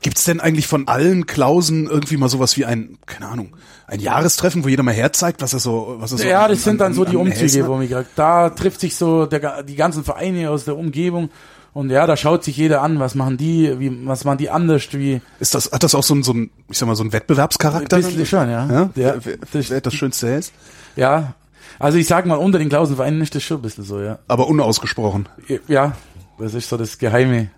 [0.00, 3.56] Gibt's denn eigentlich von allen Klausen irgendwie mal sowas wie ein, keine Ahnung,
[3.86, 6.62] ein Jahrestreffen, wo jeder mal herzeigt, was er so, was er so ja, an- das
[6.64, 9.26] sind an- dann so an- die an Umzüge, wo mir gesagt, da trifft sich so
[9.26, 11.30] der, die ganzen Vereine aus der Umgebung.
[11.74, 14.88] Und ja, da schaut sich jeder an, was machen die, wie, was machen die anders,
[14.92, 17.12] wie, Ist das, hat das auch so ein, so ein, ich sag mal, so ein
[17.12, 17.96] Wettbewerbscharakter?
[17.96, 18.66] Ein bisschen schon, ja.
[18.70, 18.90] ja?
[18.94, 20.52] Ja, wer, das- wer das Schönste ist?
[20.96, 21.34] ja.
[21.80, 24.18] Also ich sag mal, unter den Klausenvereinen ist das schon ein bisschen so, ja.
[24.26, 25.28] Aber unausgesprochen.
[25.68, 25.92] Ja,
[26.36, 27.50] das ist so das Geheime.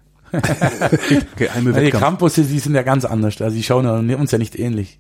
[1.37, 2.05] Geheime die Wettkampf.
[2.05, 3.41] Campusse, die sind ja ganz anders.
[3.41, 4.99] Also die schauen ja uns ja nicht ähnlich.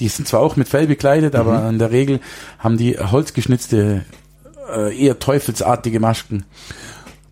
[0.00, 1.68] Die sind zwar auch mit Fell bekleidet, aber Mhm.
[1.70, 2.20] in der Regel
[2.58, 4.04] haben die holzgeschnitzte,
[4.74, 6.44] äh, eher teufelsartige Masken.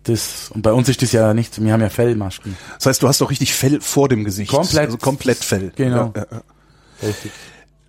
[0.03, 2.57] Das, und bei uns ist das ja nicht, wir haben ja Fellmasken.
[2.77, 4.51] Das heißt, du hast doch richtig Fell vor dem Gesicht.
[4.51, 4.85] Komplett.
[4.85, 5.71] Also komplett Fell.
[5.75, 6.11] Genau.
[6.15, 7.07] Ja, ja, ja.
[7.07, 7.31] Richtig.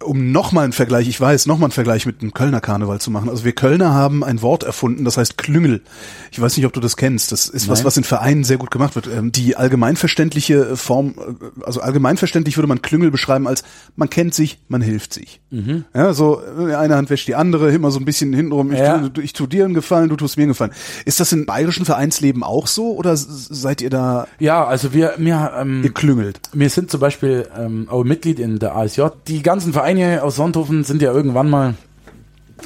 [0.04, 3.28] Um nochmal einen Vergleich, ich weiß, nochmal einen Vergleich mit dem Kölner Karneval zu machen.
[3.28, 5.82] Also wir Kölner haben ein Wort erfunden, das heißt Klüngel.
[6.30, 7.32] Ich weiß nicht, ob du das kennst.
[7.32, 7.86] Das ist was, Nein.
[7.86, 9.06] was in Vereinen sehr gut gemacht wird.
[9.08, 13.64] Ähm, Die allgemeinverständliche Form, äh, also allgemeinverständlich würde man Klüngel beschreiben als
[13.96, 15.40] man kennt sich, man hilft sich.
[15.50, 15.84] Mhm.
[15.94, 18.72] Ja, so äh, eine Hand wäscht die andere, immer so ein bisschen hintenrum.
[18.72, 19.08] Ich, Ja.
[19.08, 20.72] tu, ich tu dir einen Gefallen, du tust mir einen Gefallen.
[21.04, 25.52] Ist das im bayerischen Vereinsleben auch so oder seid ihr da Ja, also wir, wir,
[25.58, 26.40] ähm, geklüngelt?
[26.52, 29.02] Wir sind zum Beispiel ähm, auch Mitglied in der ASJ.
[29.28, 31.74] Die ganzen Vereine aus Sonthofen sind ja irgendwann mal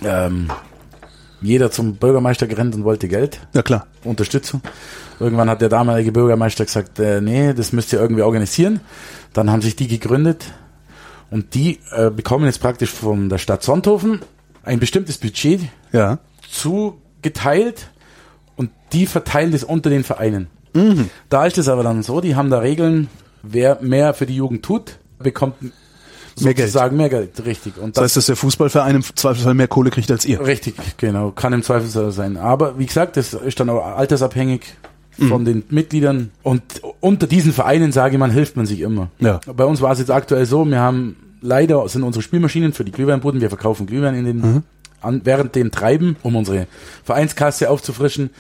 [0.05, 0.51] ähm,
[1.41, 3.87] jeder zum Bürgermeister gerannt und wollte Geld, Ja klar.
[4.05, 4.61] Unterstützung.
[5.21, 8.81] Irgendwann hat der damalige Bürgermeister gesagt, äh, nee, das müsst ihr irgendwie organisieren.
[9.33, 10.45] Dann haben sich die gegründet
[11.31, 14.21] und die äh, bekommen jetzt praktisch von der Stadt Sonthofen
[14.63, 15.63] ein bestimmtes Budget
[15.93, 16.19] Ja.
[16.51, 17.89] zugeteilt
[18.57, 20.49] und die verteilen das unter den Vereinen.
[21.29, 23.09] Da ist es aber dann so, die haben da Regeln,
[23.43, 25.55] wer mehr für die Jugend tut, bekommt
[26.45, 26.69] Mehr Geld.
[26.69, 27.77] sozusagen mehr Geld, richtig.
[27.79, 30.45] Und Das heißt, dass der Fußballverein im Zweifelsfall mehr Kohle kriegt als ihr.
[30.45, 32.37] richtig, genau, kann im Zweifel so sein.
[32.37, 34.63] Aber wie gesagt, das ist dann auch altersabhängig
[35.21, 35.29] Mhm.
[35.31, 36.63] von den Mitgliedern und
[37.01, 39.09] unter diesen Vereinen, sage ich mal, hilft man sich immer.
[39.19, 39.41] Ja.
[39.53, 42.93] Bei uns war es jetzt aktuell so, wir haben leider sind unsere Spülmaschinen für die
[42.93, 44.63] Glühweinbuden, wir verkaufen Glühwein in den Mhm.
[45.01, 46.69] an, während dem Treiben, um unsere
[47.05, 48.31] Vereinskasse aufzufrischen.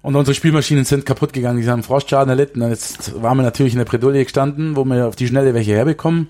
[0.00, 2.60] Und unsere Spielmaschinen sind kaputt gegangen, die haben Frostschaden erlitten.
[2.62, 5.72] Und jetzt waren wir natürlich in der Bredouille gestanden, wo wir auf die Schnelle welche
[5.72, 6.28] herbekommen.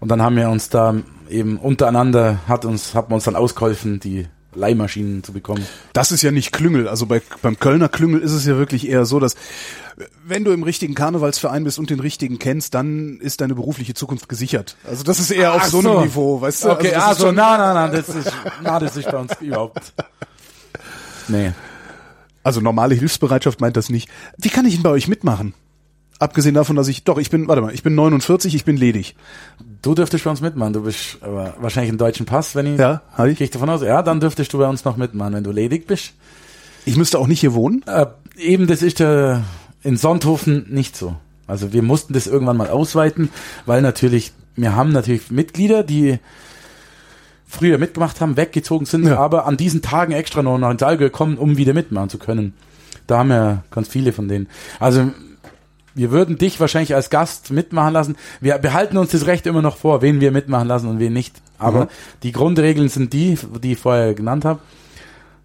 [0.00, 0.94] Und dann haben wir uns da
[1.28, 5.66] eben untereinander, hat uns, hat man uns dann ausgeholfen, die Leihmaschinen zu bekommen.
[5.92, 6.88] Das ist ja nicht Klüngel.
[6.88, 9.34] Also bei, beim Kölner Klüngel ist es ja wirklich eher so, dass
[10.24, 14.28] wenn du im richtigen Karnevalsverein bist und den richtigen kennst, dann ist deine berufliche Zukunft
[14.28, 14.76] gesichert.
[14.88, 15.90] Also das ist eher auf Ach so, so.
[15.90, 16.70] einem Niveau, weißt du?
[16.70, 19.92] Okay, also, na, na, na, das ist, na, das ist bei uns überhaupt.
[21.26, 21.52] Nee.
[22.42, 24.10] also normale Hilfsbereitschaft meint das nicht.
[24.36, 25.54] Wie kann ich denn bei euch mitmachen?
[26.20, 29.16] Abgesehen davon, dass ich, doch, ich bin, warte mal, ich bin 49, ich bin ledig.
[29.82, 30.72] Du dürftest bei uns mitmachen.
[30.72, 32.78] Du bist aber wahrscheinlich einen deutschen Pass, wenn ich.
[32.78, 33.36] Ja, hab ich.
[33.38, 33.82] Gehe ich davon aus?
[33.82, 36.12] Ja, dann dürftest du bei uns noch mitmachen, wenn du ledig bist.
[36.86, 37.82] Ich müsste auch nicht hier wohnen.
[37.86, 39.38] Äh, eben, das ist äh,
[39.82, 41.16] in Sonthofen nicht so.
[41.46, 43.28] Also wir mussten das irgendwann mal ausweiten,
[43.66, 46.18] weil natürlich, wir haben natürlich Mitglieder, die
[47.46, 49.18] früher mitgemacht haben, weggezogen sind, Ja.
[49.18, 52.54] aber an diesen Tagen extra noch nach ins Allgäu kommen, um wieder mitmachen zu können.
[53.06, 54.48] Da haben wir ganz viele von denen.
[54.80, 55.10] Also
[55.94, 58.16] wir würden dich wahrscheinlich als Gast mitmachen lassen.
[58.40, 61.40] Wir behalten uns das Recht immer noch vor, wen wir mitmachen lassen und wen nicht.
[61.58, 61.88] Aber Mhm.
[62.22, 64.60] die Grundregeln sind die, die ich vorher genannt habe.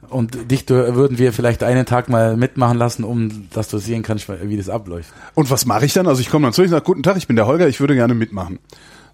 [0.09, 4.27] Und dich würden wir vielleicht einen Tag mal mitmachen lassen, um dass du sehen kannst,
[4.27, 5.13] wie das abläuft.
[5.35, 6.07] Und was mache ich dann?
[6.07, 7.93] Also ich komme dann zu, ich sage, guten Tag, ich bin der Holger, ich würde
[7.93, 8.57] gerne mitmachen.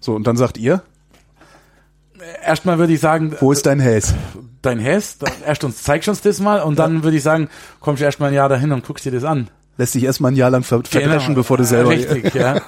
[0.00, 0.82] So, und dann sagt ihr,
[2.44, 4.14] Erstmal würde ich sagen, wo ist dein Häs?
[4.62, 4.86] dein dann
[5.44, 8.28] erst uns zeigst uns das mal und dann würde ich sagen, kommst du erst mal
[8.28, 9.48] ein Jahr dahin und guckst dir das an.
[9.78, 11.90] Lässt dich erstmal ein Jahr lang ver verdreschen, bevor du selber...
[11.90, 12.62] Richtig, ja.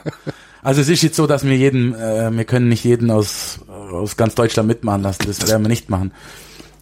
[0.63, 4.17] Also es ist jetzt so, dass wir jeden, äh, wir können nicht jeden aus, aus
[4.17, 5.23] ganz Deutschland mitmachen lassen.
[5.27, 6.13] Das, werden wir nicht machen.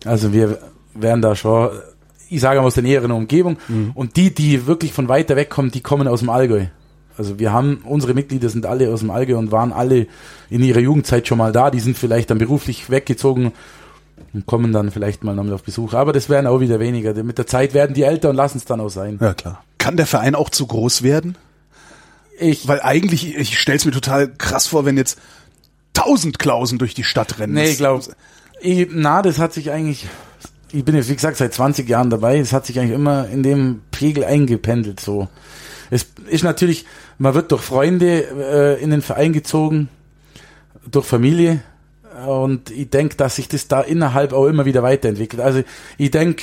[0.05, 0.59] Also wir
[0.95, 1.71] werden da schon,
[2.29, 3.59] ich sage mal aus der näheren Umgebung.
[3.69, 3.93] Mhm.
[3.95, 6.67] Und die, die wirklich von weiter weg kommen, die kommen aus dem Allgäu.
[7.19, 10.07] Also wir haben, unsere Mitglieder sind alle aus dem Allgäu und waren alle
[10.51, 11.71] in ihrer Jugendzeit schon mal da.
[11.71, 13.53] Die sind vielleicht dann beruflich weggezogen
[14.33, 15.95] und kommen dann vielleicht mal nochmal auf Besuch.
[15.95, 17.15] Aber das werden auch wieder weniger.
[17.23, 19.19] Mit der Zeit werden die älter und lassen es dann auch sein.
[19.21, 19.63] Ja, klar.
[19.87, 21.39] Kann der Verein auch zu groß werden?
[22.41, 25.17] Ich, Weil eigentlich, ich stell's mir total krass vor, wenn jetzt
[25.95, 27.53] tausend Klausen durch die Stadt rennen.
[27.53, 28.05] Nee, ich glaube,
[28.91, 30.09] na, das hat sich eigentlich,
[30.73, 33.45] ich bin jetzt wie gesagt seit 20 Jahren dabei, es hat sich eigentlich immer in
[33.45, 35.29] dem Pegel eingependelt so.
[35.89, 36.85] Es ist natürlich,
[37.19, 39.89] man wird durch Freunde äh, in den Verein gezogen,
[40.91, 41.63] durch Familie
[42.27, 45.41] und ich denke, dass sich das da innerhalb auch immer wieder weiterentwickelt.
[45.41, 45.63] Also
[45.97, 46.43] ich denke,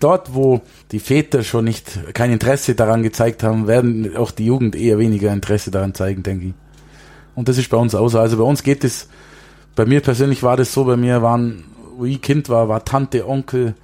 [0.00, 0.60] dort, wo
[0.92, 5.32] die Väter schon nicht kein Interesse daran gezeigt haben, werden auch die Jugend eher weniger
[5.32, 6.54] Interesse daran zeigen, denke ich.
[7.34, 8.18] Und das ist bei uns auch so.
[8.18, 9.08] Also bei uns geht es,
[9.74, 11.64] bei mir persönlich war das so, bei mir waren,
[11.96, 13.74] wo ich Kind war, war Tante, Onkel,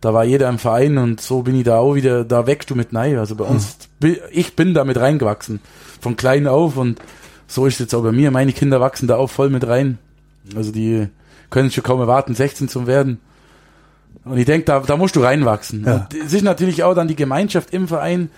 [0.00, 2.74] da war jeder im Verein und so bin ich da auch wieder, da wächst du
[2.74, 3.18] mit rein.
[3.18, 5.60] Also bei uns, bi- ich bin da mit reingewachsen,
[6.00, 7.00] von klein auf und
[7.46, 8.30] so ist es jetzt auch bei mir.
[8.30, 9.98] Meine Kinder wachsen da auch voll mit rein.
[10.54, 11.08] Also die
[11.50, 13.18] können schon kaum erwarten, 16 zu werden.
[14.24, 15.84] Und ich denke, da, da musst du reinwachsen.
[15.84, 15.94] Ja.
[15.94, 18.30] Und es ist natürlich auch dann die Gemeinschaft im Verein.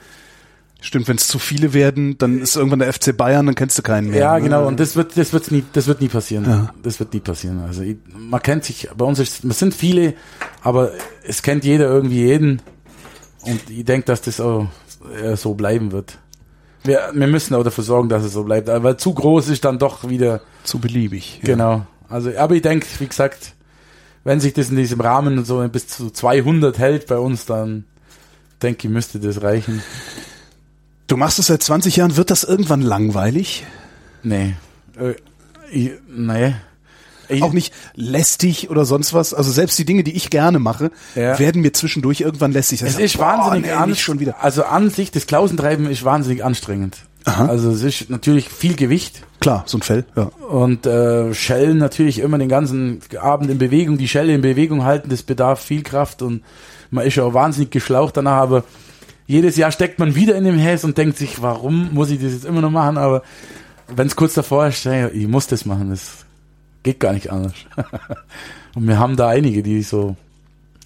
[0.82, 3.82] Stimmt, wenn es zu viele werden, dann ist irgendwann der FC Bayern, dann kennst du
[3.82, 4.20] keinen mehr.
[4.20, 4.44] Ja, ne?
[4.44, 4.66] genau.
[4.66, 6.44] Und das wird, das wird's nie, das wird nie passieren.
[6.44, 6.74] Ja.
[6.82, 7.60] Das wird nie passieren.
[7.60, 10.14] Also ich, man kennt sich, bei uns ist, es sind viele,
[10.62, 12.62] aber es kennt jeder irgendwie jeden.
[13.42, 14.68] Und ich denke, dass das auch
[15.22, 16.18] äh, so bleiben wird.
[16.82, 18.70] Wir, wir müssen auch dafür sorgen, dass es so bleibt.
[18.70, 21.40] Aber zu groß ist dann doch wieder, Zu beliebig.
[21.42, 21.48] Ja.
[21.48, 21.86] genau.
[22.08, 23.54] Also, aber ich denke, wie gesagt,
[24.24, 27.84] wenn sich das in diesem Rahmen so bis zu 200 hält bei uns, dann
[28.62, 29.82] denke ich, müsste das reichen.
[31.06, 33.64] Du machst es seit 20 Jahren, wird das irgendwann langweilig?
[34.22, 34.54] Nee.
[34.98, 35.14] Äh,
[35.72, 36.54] ich, nee.
[37.28, 39.32] Ich, Auch nicht lästig oder sonst was?
[39.34, 41.38] Also selbst die Dinge, die ich gerne mache, Ja.
[41.38, 42.82] werden mir zwischendurch irgendwann lästig.
[42.82, 44.42] Es Ich ist boah, wahnsinnig nee, an, schon wieder.
[44.42, 46.98] Also an sich, das Klausentreiben ist wahnsinnig anstrengend.
[47.24, 47.46] Aha.
[47.46, 50.24] Also es ist natürlich viel Gewicht Klar, so ein Fell, ja.
[50.24, 55.08] und äh, Schellen natürlich immer den ganzen Abend in Bewegung, die Schelle in Bewegung halten,
[55.08, 56.42] das bedarf viel Kraft und
[56.90, 58.64] man ist ja auch wahnsinnig geschlaucht danach, aber
[59.26, 62.32] jedes Jahr steckt man wieder in dem Häs und denkt sich, warum muss ich das
[62.32, 63.22] jetzt immer noch machen, aber
[63.88, 66.26] wenn es kurz davor ist, ja, ich muss das machen, das
[66.82, 67.54] geht gar nicht anders.
[68.74, 70.16] und wir haben da einige, die so,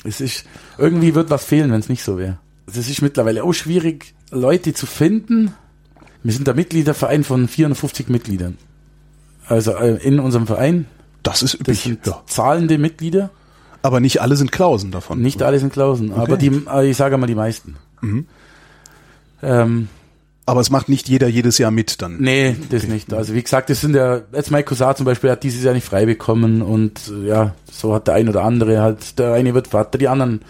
[0.04, 0.44] es ist,
[0.78, 2.38] irgendwie wird was fehlen, wenn es nicht so wäre.
[2.66, 5.54] Es ist mittlerweile auch schwierig, Leute zu finden.
[6.24, 8.58] Wir sind der Mitgliederverein von 450 Mitgliedern.
[9.46, 10.86] Also äh, in unserem Verein,
[11.22, 11.80] Das ist das üblich.
[11.82, 12.22] sind Ja.
[12.26, 13.30] zahlende Mitglieder.
[13.82, 15.20] Aber nicht alle sind Klausen davon.
[15.20, 17.76] Nicht alle sind Klausen, aber die, äh, ich sage mal die meisten.
[18.00, 18.26] Mhm.
[19.42, 19.88] Ähm,
[20.46, 22.18] Aber es macht nicht jeder jedes Jahr mit dann.
[22.20, 23.12] nee, das nicht.
[23.12, 25.86] Also wie gesagt, das sind ja, jetzt Mike Cousin zum Beispiel hat dieses Jahr nicht
[25.86, 29.68] frei bekommen und äh, ja, so hat der ein oder andere halt, der eine wird
[29.68, 30.40] Vater, die anderen,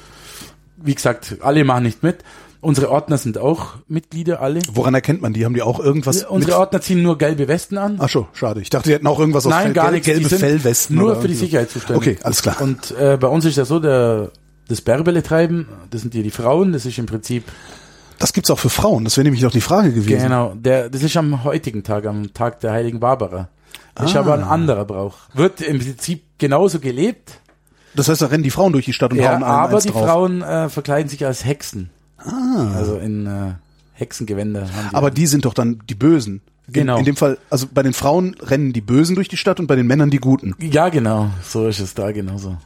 [0.76, 2.18] wie gesagt, alle machen nicht mit.
[2.64, 4.60] Unsere Ordner sind auch Mitglieder, alle.
[4.72, 5.44] Woran erkennt man die?
[5.44, 6.58] Haben die auch irgendwas Unsere mit?
[6.60, 7.96] Ordner ziehen nur gelbe Westen an.
[8.00, 8.60] Ach so, schade.
[8.60, 10.06] Ich dachte, die hätten auch irgendwas aus Nein, Fell, gar nichts.
[10.06, 10.96] gelbe Fellwesten.
[10.96, 11.34] Nur für die.
[11.34, 12.14] Sicherheit zuständig.
[12.14, 12.60] Okay, alles klar.
[12.60, 14.30] Und äh, bei uns ist ja so, der,
[14.68, 17.44] das Bärbele treiben, das sind hier die Frauen, das ist im Prinzip,
[18.18, 19.04] Das gibt's auch für Frauen.
[19.04, 20.22] Das wäre nämlich noch die Frage gewesen.
[20.22, 23.48] genau, der, das ist am heutigen Tag, am Tag der heiligen Barbara.
[23.94, 24.20] Das ist Ah.
[24.20, 25.14] aber ein anderer Brauch.
[25.34, 27.40] Wird im Prinzip genauso gelebt,
[27.94, 29.90] Das heißt, da rennen die Frauen durch die Stadt und ja, hauen allen aber die
[29.90, 30.04] drauf.
[30.04, 31.90] Frauen äh, verkleiden sich als Hexen.
[32.16, 33.52] Also in äh,
[33.94, 34.94] Hexengewänder haben die.
[34.94, 36.40] Aber die sind doch dann die Bösen.
[36.68, 36.94] Genau.
[36.94, 39.66] In, in dem Fall, also bei den Frauen rennen die Bösen durch die Stadt und
[39.66, 40.54] bei den Männern die Guten.
[40.60, 42.56] Ja, genau, so ist es da genauso.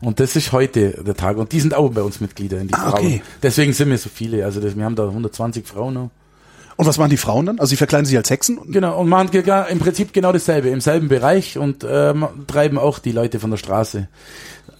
[0.00, 1.36] Und das ist heute der Tag.
[1.36, 2.94] Und die sind auch bei uns Mitglieder in die Ah, Frauen.
[3.06, 3.22] okay.
[3.42, 4.44] Deswegen sind wir so viele.
[4.44, 6.10] Also das, wir haben da 120 Frauen noch.
[6.76, 7.58] Und was machen die Frauen dann?
[7.60, 8.58] Also sie verkleiden sich als Hexen?
[8.58, 12.98] Und Genau, und machen im Prinzip genau dasselbe, im selben Bereich und ähm, treiben auch
[12.98, 14.08] die Leute von der Straße.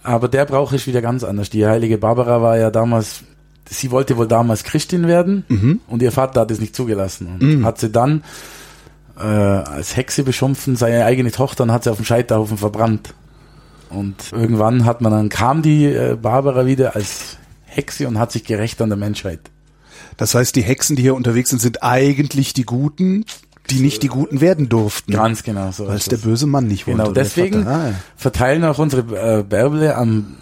[0.02, 1.50] Aber der Brauch ist wieder ganz anders.
[1.50, 3.22] Die heilige Barbara war ja damals
[3.68, 5.80] sie wollte wohl damals Christin werden Mhm.
[5.88, 8.22] und ihr Vater hat es nicht zugelassen und hat sie dann
[9.18, 13.14] äh, als Hexe beschimpfen, seine eigene Tochter und hat sie auf dem Scheiterhaufen verbrannt.
[13.90, 18.44] Und irgendwann hat man dann kam die äh, Barbara wieder als Hexe und hat sich
[18.44, 19.40] gerecht an der Menschheit.
[20.16, 23.24] Das heißt, die Hexen, die hier unterwegs sind, sind eigentlich die Guten,
[23.70, 25.12] die nicht die Guten werden durften.
[25.12, 25.88] Ganz genau so.
[25.88, 27.00] Weil es der böse Mann nicht wollte.
[27.02, 27.66] Genau, deswegen.
[27.66, 29.02] Ah, verteilen auch unsere
[29.38, 30.36] äh, Bärble am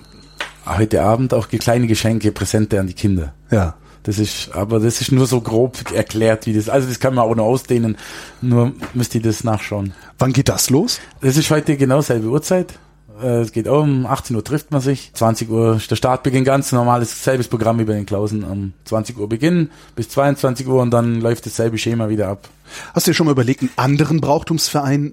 [0.78, 3.34] heute Abend auch kleine Geschenke, Präsente an die Kinder.
[3.50, 3.74] Ja.
[4.02, 7.24] Das ist, aber das ist nur so grob erklärt, wie das, also das kann man
[7.24, 7.98] auch noch ausdehnen,
[8.40, 9.92] nur müsst ihr das nachschauen.
[10.18, 11.00] Wann geht das los?
[11.20, 12.78] Das ist heute genau selbe Uhrzeit.
[13.22, 15.10] Äh, Es geht um 18 Uhr trifft man sich.
[15.12, 18.42] 20 Uhr ist der Startbeginn, ganz normales, selbes Programm wie bei den Klausen.
[18.42, 22.48] Um 20 Uhr beginnen bis 22 Uhr und dann läuft dasselbe Schema wieder ab.
[22.94, 25.12] Hast du dir schon mal überlegt, einen anderen Brauchtumsverein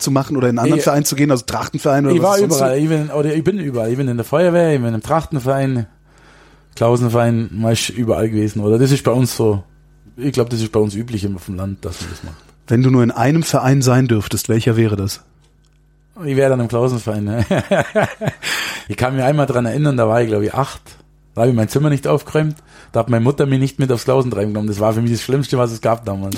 [0.00, 2.28] zu machen oder in einen anderen Ich- Verein zu gehen, also Trachtenverein oder Ich was
[2.30, 2.64] war sonst so?
[2.64, 3.90] überall, ich bin, oder ich bin überall.
[3.90, 5.86] Ich bin in der Feuerwehr, ich bin im Trachtenverein,
[6.76, 8.60] Klausenverein, mal ist überall gewesen.
[8.60, 9.62] Oder das ist bei uns so,
[10.16, 12.36] ich glaube, das ist bei uns üblich immer vom Land, dass man das macht.
[12.68, 15.22] Wenn du nur in einem Verein sein dürftest, welcher wäre das?
[16.24, 17.24] Ich wäre dann im Klausenverein.
[17.24, 17.44] Ne?
[18.88, 20.82] ich kann mich einmal dran erinnern, da war ich glaube ich acht.
[21.34, 22.56] Da habe ich mein Zimmer nicht aufgeräumt.
[22.92, 24.68] Da hat meine Mutter mich nicht mit aufs Klausentreiben genommen.
[24.68, 26.36] Das war für mich das Schlimmste, was es gab damals.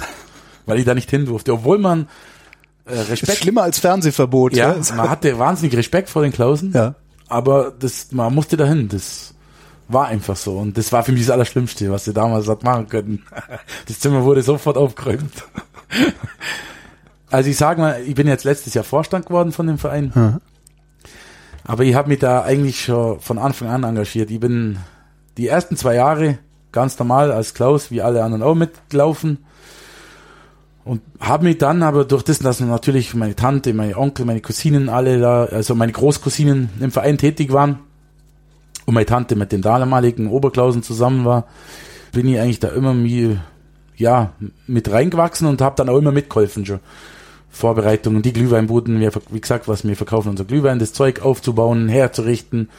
[0.67, 1.53] Weil ich da nicht hin durfte.
[1.55, 2.09] Obwohl man
[2.87, 3.39] äh, Ist Respekt...
[3.39, 4.55] schlimmer als Fernsehverbot.
[4.55, 4.95] Ja, ja?
[4.95, 6.73] man hatte wahnsinnig Respekt vor den Klausen.
[6.73, 6.95] ja.
[7.29, 8.89] Aber das, man musste dahin.
[8.89, 9.33] Das
[9.89, 10.59] war einfach so.
[10.59, 13.25] Und das war für mich das Allerschlimmste, was sie damals hat machen können.
[13.89, 15.33] Das Zimmer wurde sofort aufgeräumt.
[17.31, 20.13] Also ich sage mal, ich bin jetzt letztes Jahr Vorstand geworden von dem Verein.
[20.15, 20.39] Ja.
[21.65, 24.31] Aber ich habe mich da eigentlich schon von Anfang an engagiert.
[24.31, 24.77] Ich bin
[25.39, 26.39] die ersten zwei Jahre
[26.73, 29.39] ganz normal als Klaus, wie alle anderen auch mitgelaufen.
[30.85, 34.89] Und habe mich dann aber durch das, dass natürlich meine Tante, meine Onkel, meine Cousinen
[34.89, 37.79] alle da, also meine Großcousinen im Verein tätig waren
[38.87, 41.47] und meine Tante mit den damaligen Oberklausen zusammen war,
[42.11, 43.39] bin ich eigentlich da immer mi-
[43.97, 44.33] ja,
[44.67, 46.81] mit reingewachsen und habe dann auch immer mitgeholfen schon.
[47.49, 48.99] Vorbereitungen, die Glühweinbuden,
[49.31, 52.71] wie gesagt, was wir verkaufen, unser Glühwein, das Zeug aufzubauen, herzurichten,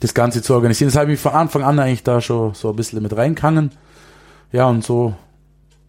[0.00, 0.90] das Ganze zu organisieren.
[0.90, 3.70] Das habe ich von Anfang an eigentlich da schon so ein bisschen mit reingehangen.
[4.50, 5.14] Ja, und so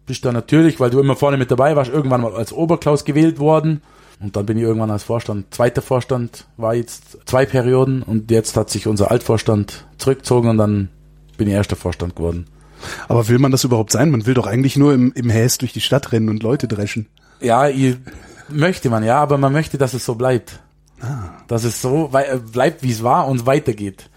[0.06, 3.04] bist du dann natürlich, weil du immer vorne mit dabei warst, irgendwann mal als Oberklaus
[3.04, 3.82] gewählt worden.
[4.20, 8.56] Und dann bin ich irgendwann als Vorstand, zweiter Vorstand, war jetzt zwei Perioden und jetzt
[8.56, 10.88] hat sich unser Altvorstand zurückgezogen und dann
[11.36, 12.46] bin ich erster Vorstand geworden.
[13.08, 14.10] Aber will man das überhaupt sein?
[14.10, 17.06] Man will doch eigentlich nur im, im Häs durch die Stadt rennen und Leute dreschen.
[17.40, 17.96] Ja, ihr,
[18.48, 20.60] möchte man, ja, aber man möchte, dass es so bleibt.
[21.48, 24.08] Dass es so äh, bleibt, wie es war und weitergeht.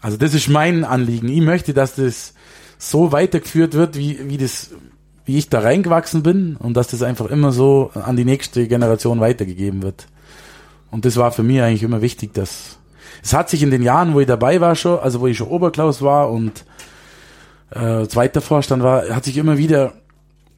[0.00, 1.28] Also das ist mein Anliegen.
[1.28, 2.34] Ich möchte, dass das
[2.78, 4.70] so weitergeführt wird, wie, wie das,
[5.24, 9.20] wie ich da reingewachsen bin und dass das einfach immer so an die nächste Generation
[9.20, 10.06] weitergegeben wird.
[10.90, 12.78] Und das war für mich eigentlich immer wichtig, dass
[13.22, 15.48] es hat sich in den Jahren, wo ich dabei war schon, also wo ich schon
[15.48, 16.64] Oberklaus war und
[17.70, 19.92] äh, zweiter Vorstand war, hat sich immer wieder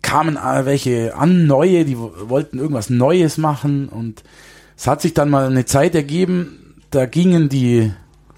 [0.03, 4.22] kamen welche an, neue, die wo- wollten irgendwas Neues machen und
[4.77, 7.92] es hat sich dann mal eine Zeit ergeben, da gingen die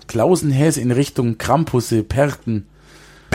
[0.07, 2.67] Klausenhäs in Richtung Krampusse, Perten,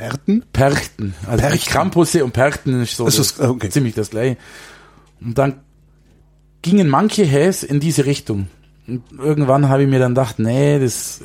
[0.02, 0.44] Perten?
[0.52, 1.14] Perchten.
[1.28, 1.70] Also Perchten.
[1.72, 3.70] Krampusse und Perchten ist so Das ist- okay.
[3.70, 4.38] ziemlich das gleiche.
[5.22, 5.60] Und dann
[6.62, 8.48] gingen manche Häs in diese Richtung.
[8.88, 11.22] Und irgendwann habe ich mir dann gedacht, nee, das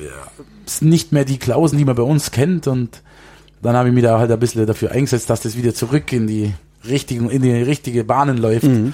[0.65, 2.67] sind nicht mehr die Klausen, die man bei uns kennt.
[2.67, 3.01] Und
[3.61, 6.27] dann habe ich mich da halt ein bisschen dafür eingesetzt, dass das wieder zurück in
[6.27, 6.53] die
[6.87, 8.65] richtigen, in die richtige Bahnen läuft.
[8.65, 8.93] Mhm.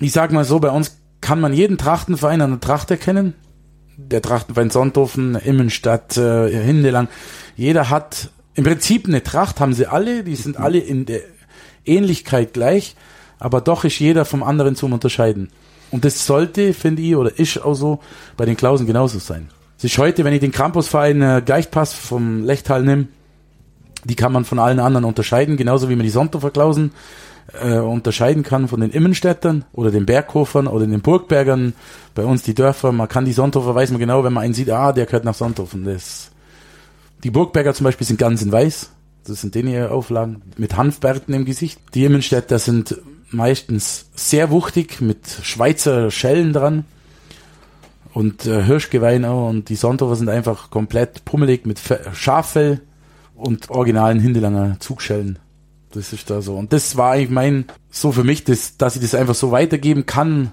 [0.00, 3.34] Ich sag mal so, bei uns kann man jeden Trachtenverein an der Tracht erkennen.
[3.96, 7.08] Der Trachtenverein Sonthofen, Immenstadt, äh, Hindelang.
[7.56, 10.24] Jeder hat im Prinzip eine Tracht, haben sie alle.
[10.24, 11.20] Die sind alle in der
[11.84, 12.96] Ähnlichkeit gleich.
[13.38, 15.48] Aber doch ist jeder vom anderen zum Unterscheiden.
[15.90, 18.00] Und das sollte, finde ich, oder ist auch so,
[18.36, 19.48] bei den Klausen genauso sein.
[19.76, 23.08] Es ist heute, wenn ich den Campusverein äh, Gleichpass vom Lechtal nehme,
[24.04, 26.92] die kann man von allen anderen unterscheiden, genauso wie man die Sonnthofer Klausen
[27.60, 31.74] äh, unterscheiden kann von den Immenstädtern oder den Berghofern oder den Burgbergern.
[32.14, 34.70] Bei uns die Dörfer, man kann die Sonthofer, weiß man genau, wenn man einen sieht,
[34.70, 35.84] ah, der gehört nach Sonthofen.
[35.84, 36.30] Das,
[37.24, 38.90] die Burgberger zum Beispiel sind ganz in weiß.
[39.24, 41.80] Das sind denen ihre Auflagen mit Hanfbärten im Gesicht.
[41.94, 42.96] Die Immenstädter sind
[43.30, 46.84] meistens sehr wuchtig mit Schweizer Schellen dran
[48.12, 49.48] und äh, Hirschgeweih auch.
[49.48, 52.80] Und die Sonthofer sind einfach komplett pummelig mit Fe Schaffell
[53.34, 55.38] und originalen Hindelanger Zugschellen.
[55.92, 56.56] Das ist da so.
[56.56, 60.06] Und das war eigentlich mein, so für mich, das, dass ich das einfach so weitergeben
[60.06, 60.52] kann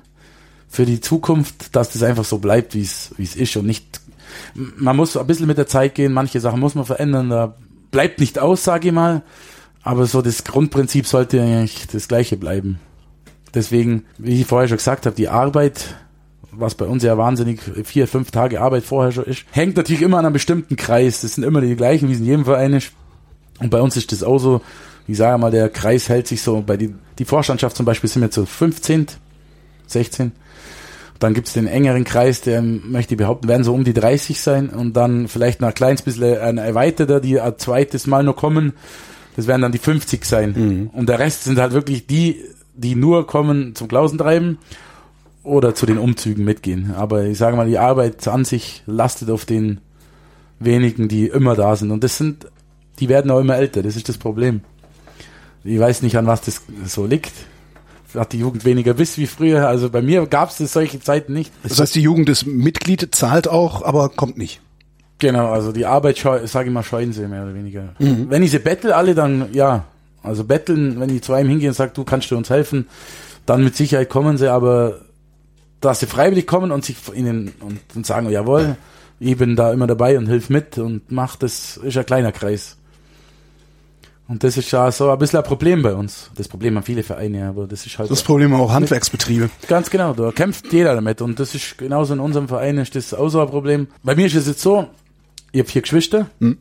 [0.68, 4.02] für die Zukunft, dass das einfach so bleibt, wie es ist und nicht,
[4.54, 7.56] man muss ein bisschen mit der Zeit gehen, manche Sachen muss man verändern, da
[7.92, 9.24] bleibt nicht aus, sage ich mal,
[9.84, 12.80] aber so das Grundprinzip sollte eigentlich das gleiche bleiben.
[13.54, 15.96] Deswegen, wie ich vorher schon gesagt habe, die Arbeit
[16.52, 19.46] was bei uns ja wahnsinnig vier, fünf Tage Arbeit vorher schon ist.
[19.52, 21.22] Hängt natürlich immer an einem bestimmten Kreis.
[21.22, 22.92] Das sind immer die gleichen, wie es in jedem Verein ist.
[23.60, 24.62] Und bei uns ist das auch so,
[25.08, 28.22] ich sage mal, der Kreis hält sich so, bei die, die Vorstandschaft zum Beispiel sind
[28.22, 29.08] wir zu 15,
[29.88, 30.32] 16.
[31.20, 34.70] Dann gibt's den engeren Kreis, der möchte ich behaupten, werden so um die 30 sein
[34.70, 38.74] und dann vielleicht noch ein kleines bisschen ein erweiterter, die ein zweites Mal noch kommen.
[39.36, 40.54] Das werden dann die 50 sein.
[40.56, 40.90] Mhm.
[40.94, 42.44] Und der Rest sind halt wirklich die,
[42.74, 44.58] die nur kommen zum Klausentreiben
[45.44, 46.94] oder zu den Umzügen mitgehen.
[46.96, 49.82] Aber ich sage mal, die Arbeit an sich lastet auf den
[50.60, 51.92] wenigen, die immer da sind.
[51.92, 52.48] Und das sind,
[53.00, 53.84] die werden auch immer älter.
[53.84, 54.62] Das ist das Problem.
[55.66, 57.34] Ich weiß nicht, an was das so liegt
[58.16, 59.68] hat die Jugend weniger Wiss wie früher.
[59.68, 61.52] Also bei mir gab es solche Zeiten nicht.
[61.64, 64.62] Das heißt, die Jugend ist Mitglied, zahlt auch, aber kommt nicht.
[65.20, 67.94] Genau, also die Arbeit, sage ich mal, scheuen sie mehr oder weniger.
[68.00, 68.30] Mhm.
[68.30, 69.86] Wenn ich sie bettel alle, dann ja.
[70.22, 72.88] Also betteln, wenn ich zu einem hingehe und sage, du kannst du uns helfen,
[73.46, 75.00] dann mit Sicherheit kommen sie, aber
[75.80, 78.76] dass sie freiwillig kommen und sich ihnen und, und sagen, jawohl,
[79.20, 82.78] ich bin da immer dabei und hilf mit und mach das, ist ein kleiner Kreis.
[84.30, 86.30] Und das ist ja so ein bisschen ein Problem bei uns.
[86.36, 88.12] Das Problem haben viele Vereine, aber das ist halt.
[88.12, 89.50] Das Problem auch Handwerksbetriebe.
[89.68, 91.24] Ganz genau, da kämpft jeder damit.
[91.24, 93.88] Und das ist genauso in unserem Verein ist das auch so ein Problem.
[94.04, 94.88] Bei mir ist es jetzt so,
[95.52, 96.28] ich habe vier Geschwister.
[96.40, 96.60] Hm.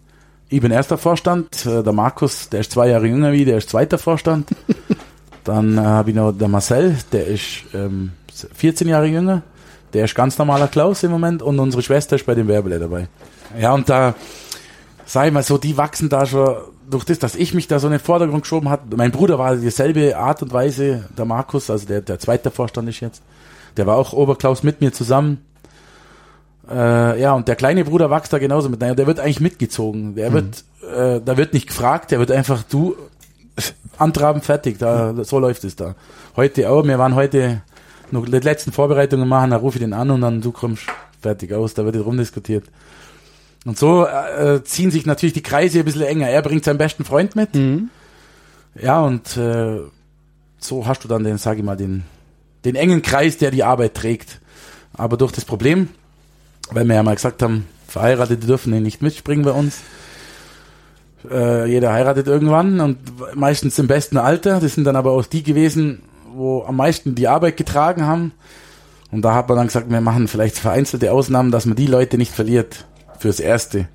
[0.49, 1.67] Ich bin erster Vorstand.
[1.67, 4.49] Äh, der Markus, der ist zwei Jahre jünger wie, der ist zweiter Vorstand.
[5.45, 8.13] Dann äh, habe ich noch der Marcel, der ist ähm,
[8.55, 9.43] 14 Jahre jünger.
[9.93, 11.43] Der ist ganz normaler Klaus im Moment.
[11.43, 13.09] Und unsere Schwester ist bei dem Werbele dabei.
[13.61, 14.15] Ja, und da,
[15.05, 16.57] sag ich mal so, die wachsen da schon
[16.91, 19.57] durch das, dass ich mich da so in den Vordergrund geschoben hat, mein Bruder war
[19.57, 23.23] dieselbe Art und Weise, der Markus, also der, der zweite Vorstand ist jetzt,
[23.77, 25.45] der war auch Oberklaus mit mir zusammen.
[26.71, 28.81] Äh, ja, und der kleine Bruder wächst da genauso mit.
[28.81, 30.15] Naja, der wird eigentlich mitgezogen.
[30.17, 30.35] Der mhm.
[30.35, 32.97] wird, äh, da wird nicht gefragt, der wird einfach du
[33.97, 34.79] antraben, fertig.
[34.79, 35.95] Da, so läuft es da.
[36.37, 37.63] Heute auch, wir waren heute
[38.11, 40.85] noch die letzten Vorbereitungen machen, da rufe ich den an und dann du kommst
[41.21, 42.65] fertig aus, da wird rumdiskutiert.
[43.65, 46.29] Und so äh, ziehen sich natürlich die Kreise ein bisschen enger.
[46.29, 47.55] Er bringt seinen besten Freund mit.
[47.55, 47.91] Mhm.
[48.81, 49.81] Ja, und äh,
[50.59, 52.05] so hast du dann den, sag ich mal, den,
[52.65, 54.41] den engen Kreis, der die Arbeit trägt.
[54.95, 55.89] Aber durch das Problem,
[56.71, 59.81] weil wir ja mal gesagt haben, Verheiratete dürfen nicht mitspringen bei uns.
[61.29, 62.99] Äh, jeder heiratet irgendwann und
[63.35, 64.61] meistens im besten Alter.
[64.61, 66.03] Das sind dann aber auch die gewesen,
[66.33, 68.33] wo am meisten die Arbeit getragen haben.
[69.11, 72.19] Und da hat man dann gesagt, wir machen vielleicht vereinzelte Ausnahmen, dass man die Leute
[72.19, 72.85] nicht verliert
[73.19, 73.89] fürs Erste.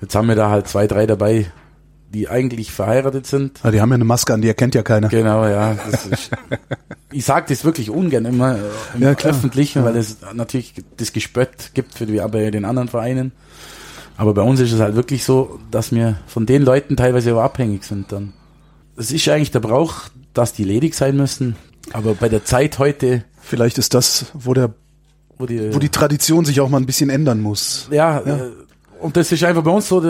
[0.00, 1.46] Jetzt haben wir da halt zwei, drei dabei,
[2.12, 3.60] die eigentlich verheiratet sind.
[3.64, 5.08] Ja, die haben ja eine Maske an, die erkennt ja keiner.
[5.08, 5.72] Genau, ja.
[5.72, 6.30] Ist,
[7.12, 8.58] ich sage das wirklich ungern immer
[8.94, 13.32] im ja, Öffentlichen, weil es natürlich das Gespött gibt für die, bei den anderen Vereinen.
[14.16, 17.42] Aber bei uns ist es halt wirklich so, dass wir von den Leuten teilweise auch
[17.42, 18.32] abhängig sind dann.
[18.96, 21.56] Es ist eigentlich der Brauch, dass die ledig sein müssen.
[21.92, 23.24] Aber bei der Zeit heute.
[23.40, 24.74] Vielleicht ist das, wo der
[25.38, 27.88] wo die, wo die Tradition sich auch mal ein bisschen ändern muss.
[27.90, 28.36] Ja, ja.
[28.36, 28.50] Äh,
[29.00, 30.02] und das ist einfach bei uns so,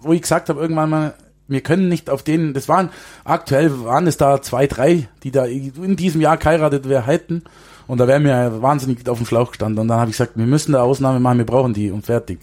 [0.00, 1.14] wo ich gesagt habe, irgendwann mal,
[1.48, 2.90] wir können nicht auf denen, das waren,
[3.24, 7.42] aktuell waren es da zwei, drei, die da in diesem Jahr geheiratet wäre, hätten.
[7.86, 9.78] Und da wären wir wahnsinnig auf dem Schlauch gestanden.
[9.78, 12.38] Und dann habe ich gesagt, wir müssen da Ausnahme machen, wir brauchen die und fertig.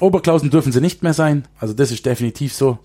[0.00, 1.46] Oberklausen dürfen sie nicht mehr sein.
[1.60, 2.78] Also das ist definitiv so.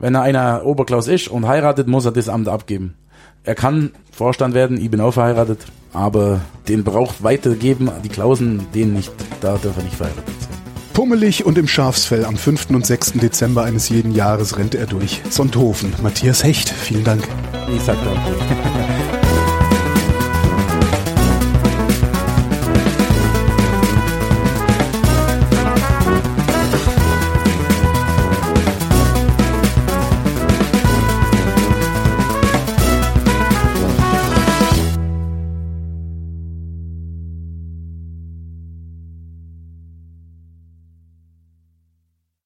[0.00, 2.96] Wenn er einer Oberklaus ist und heiratet, muss er das Amt abgeben.
[3.42, 5.60] Er kann Vorstand werden, ich bin auch verheiratet,
[5.92, 10.50] aber den braucht weitergeben, die Klausen, den nicht, da darf er nicht verheiratet sein.
[10.92, 12.70] Pummelig und im Schafsfell am 5.
[12.70, 13.12] und 6.
[13.14, 15.94] Dezember eines jeden Jahres rennt er durch Sonthofen.
[16.02, 17.26] Matthias Hecht, vielen Dank.
[17.74, 18.99] Ich sag danke.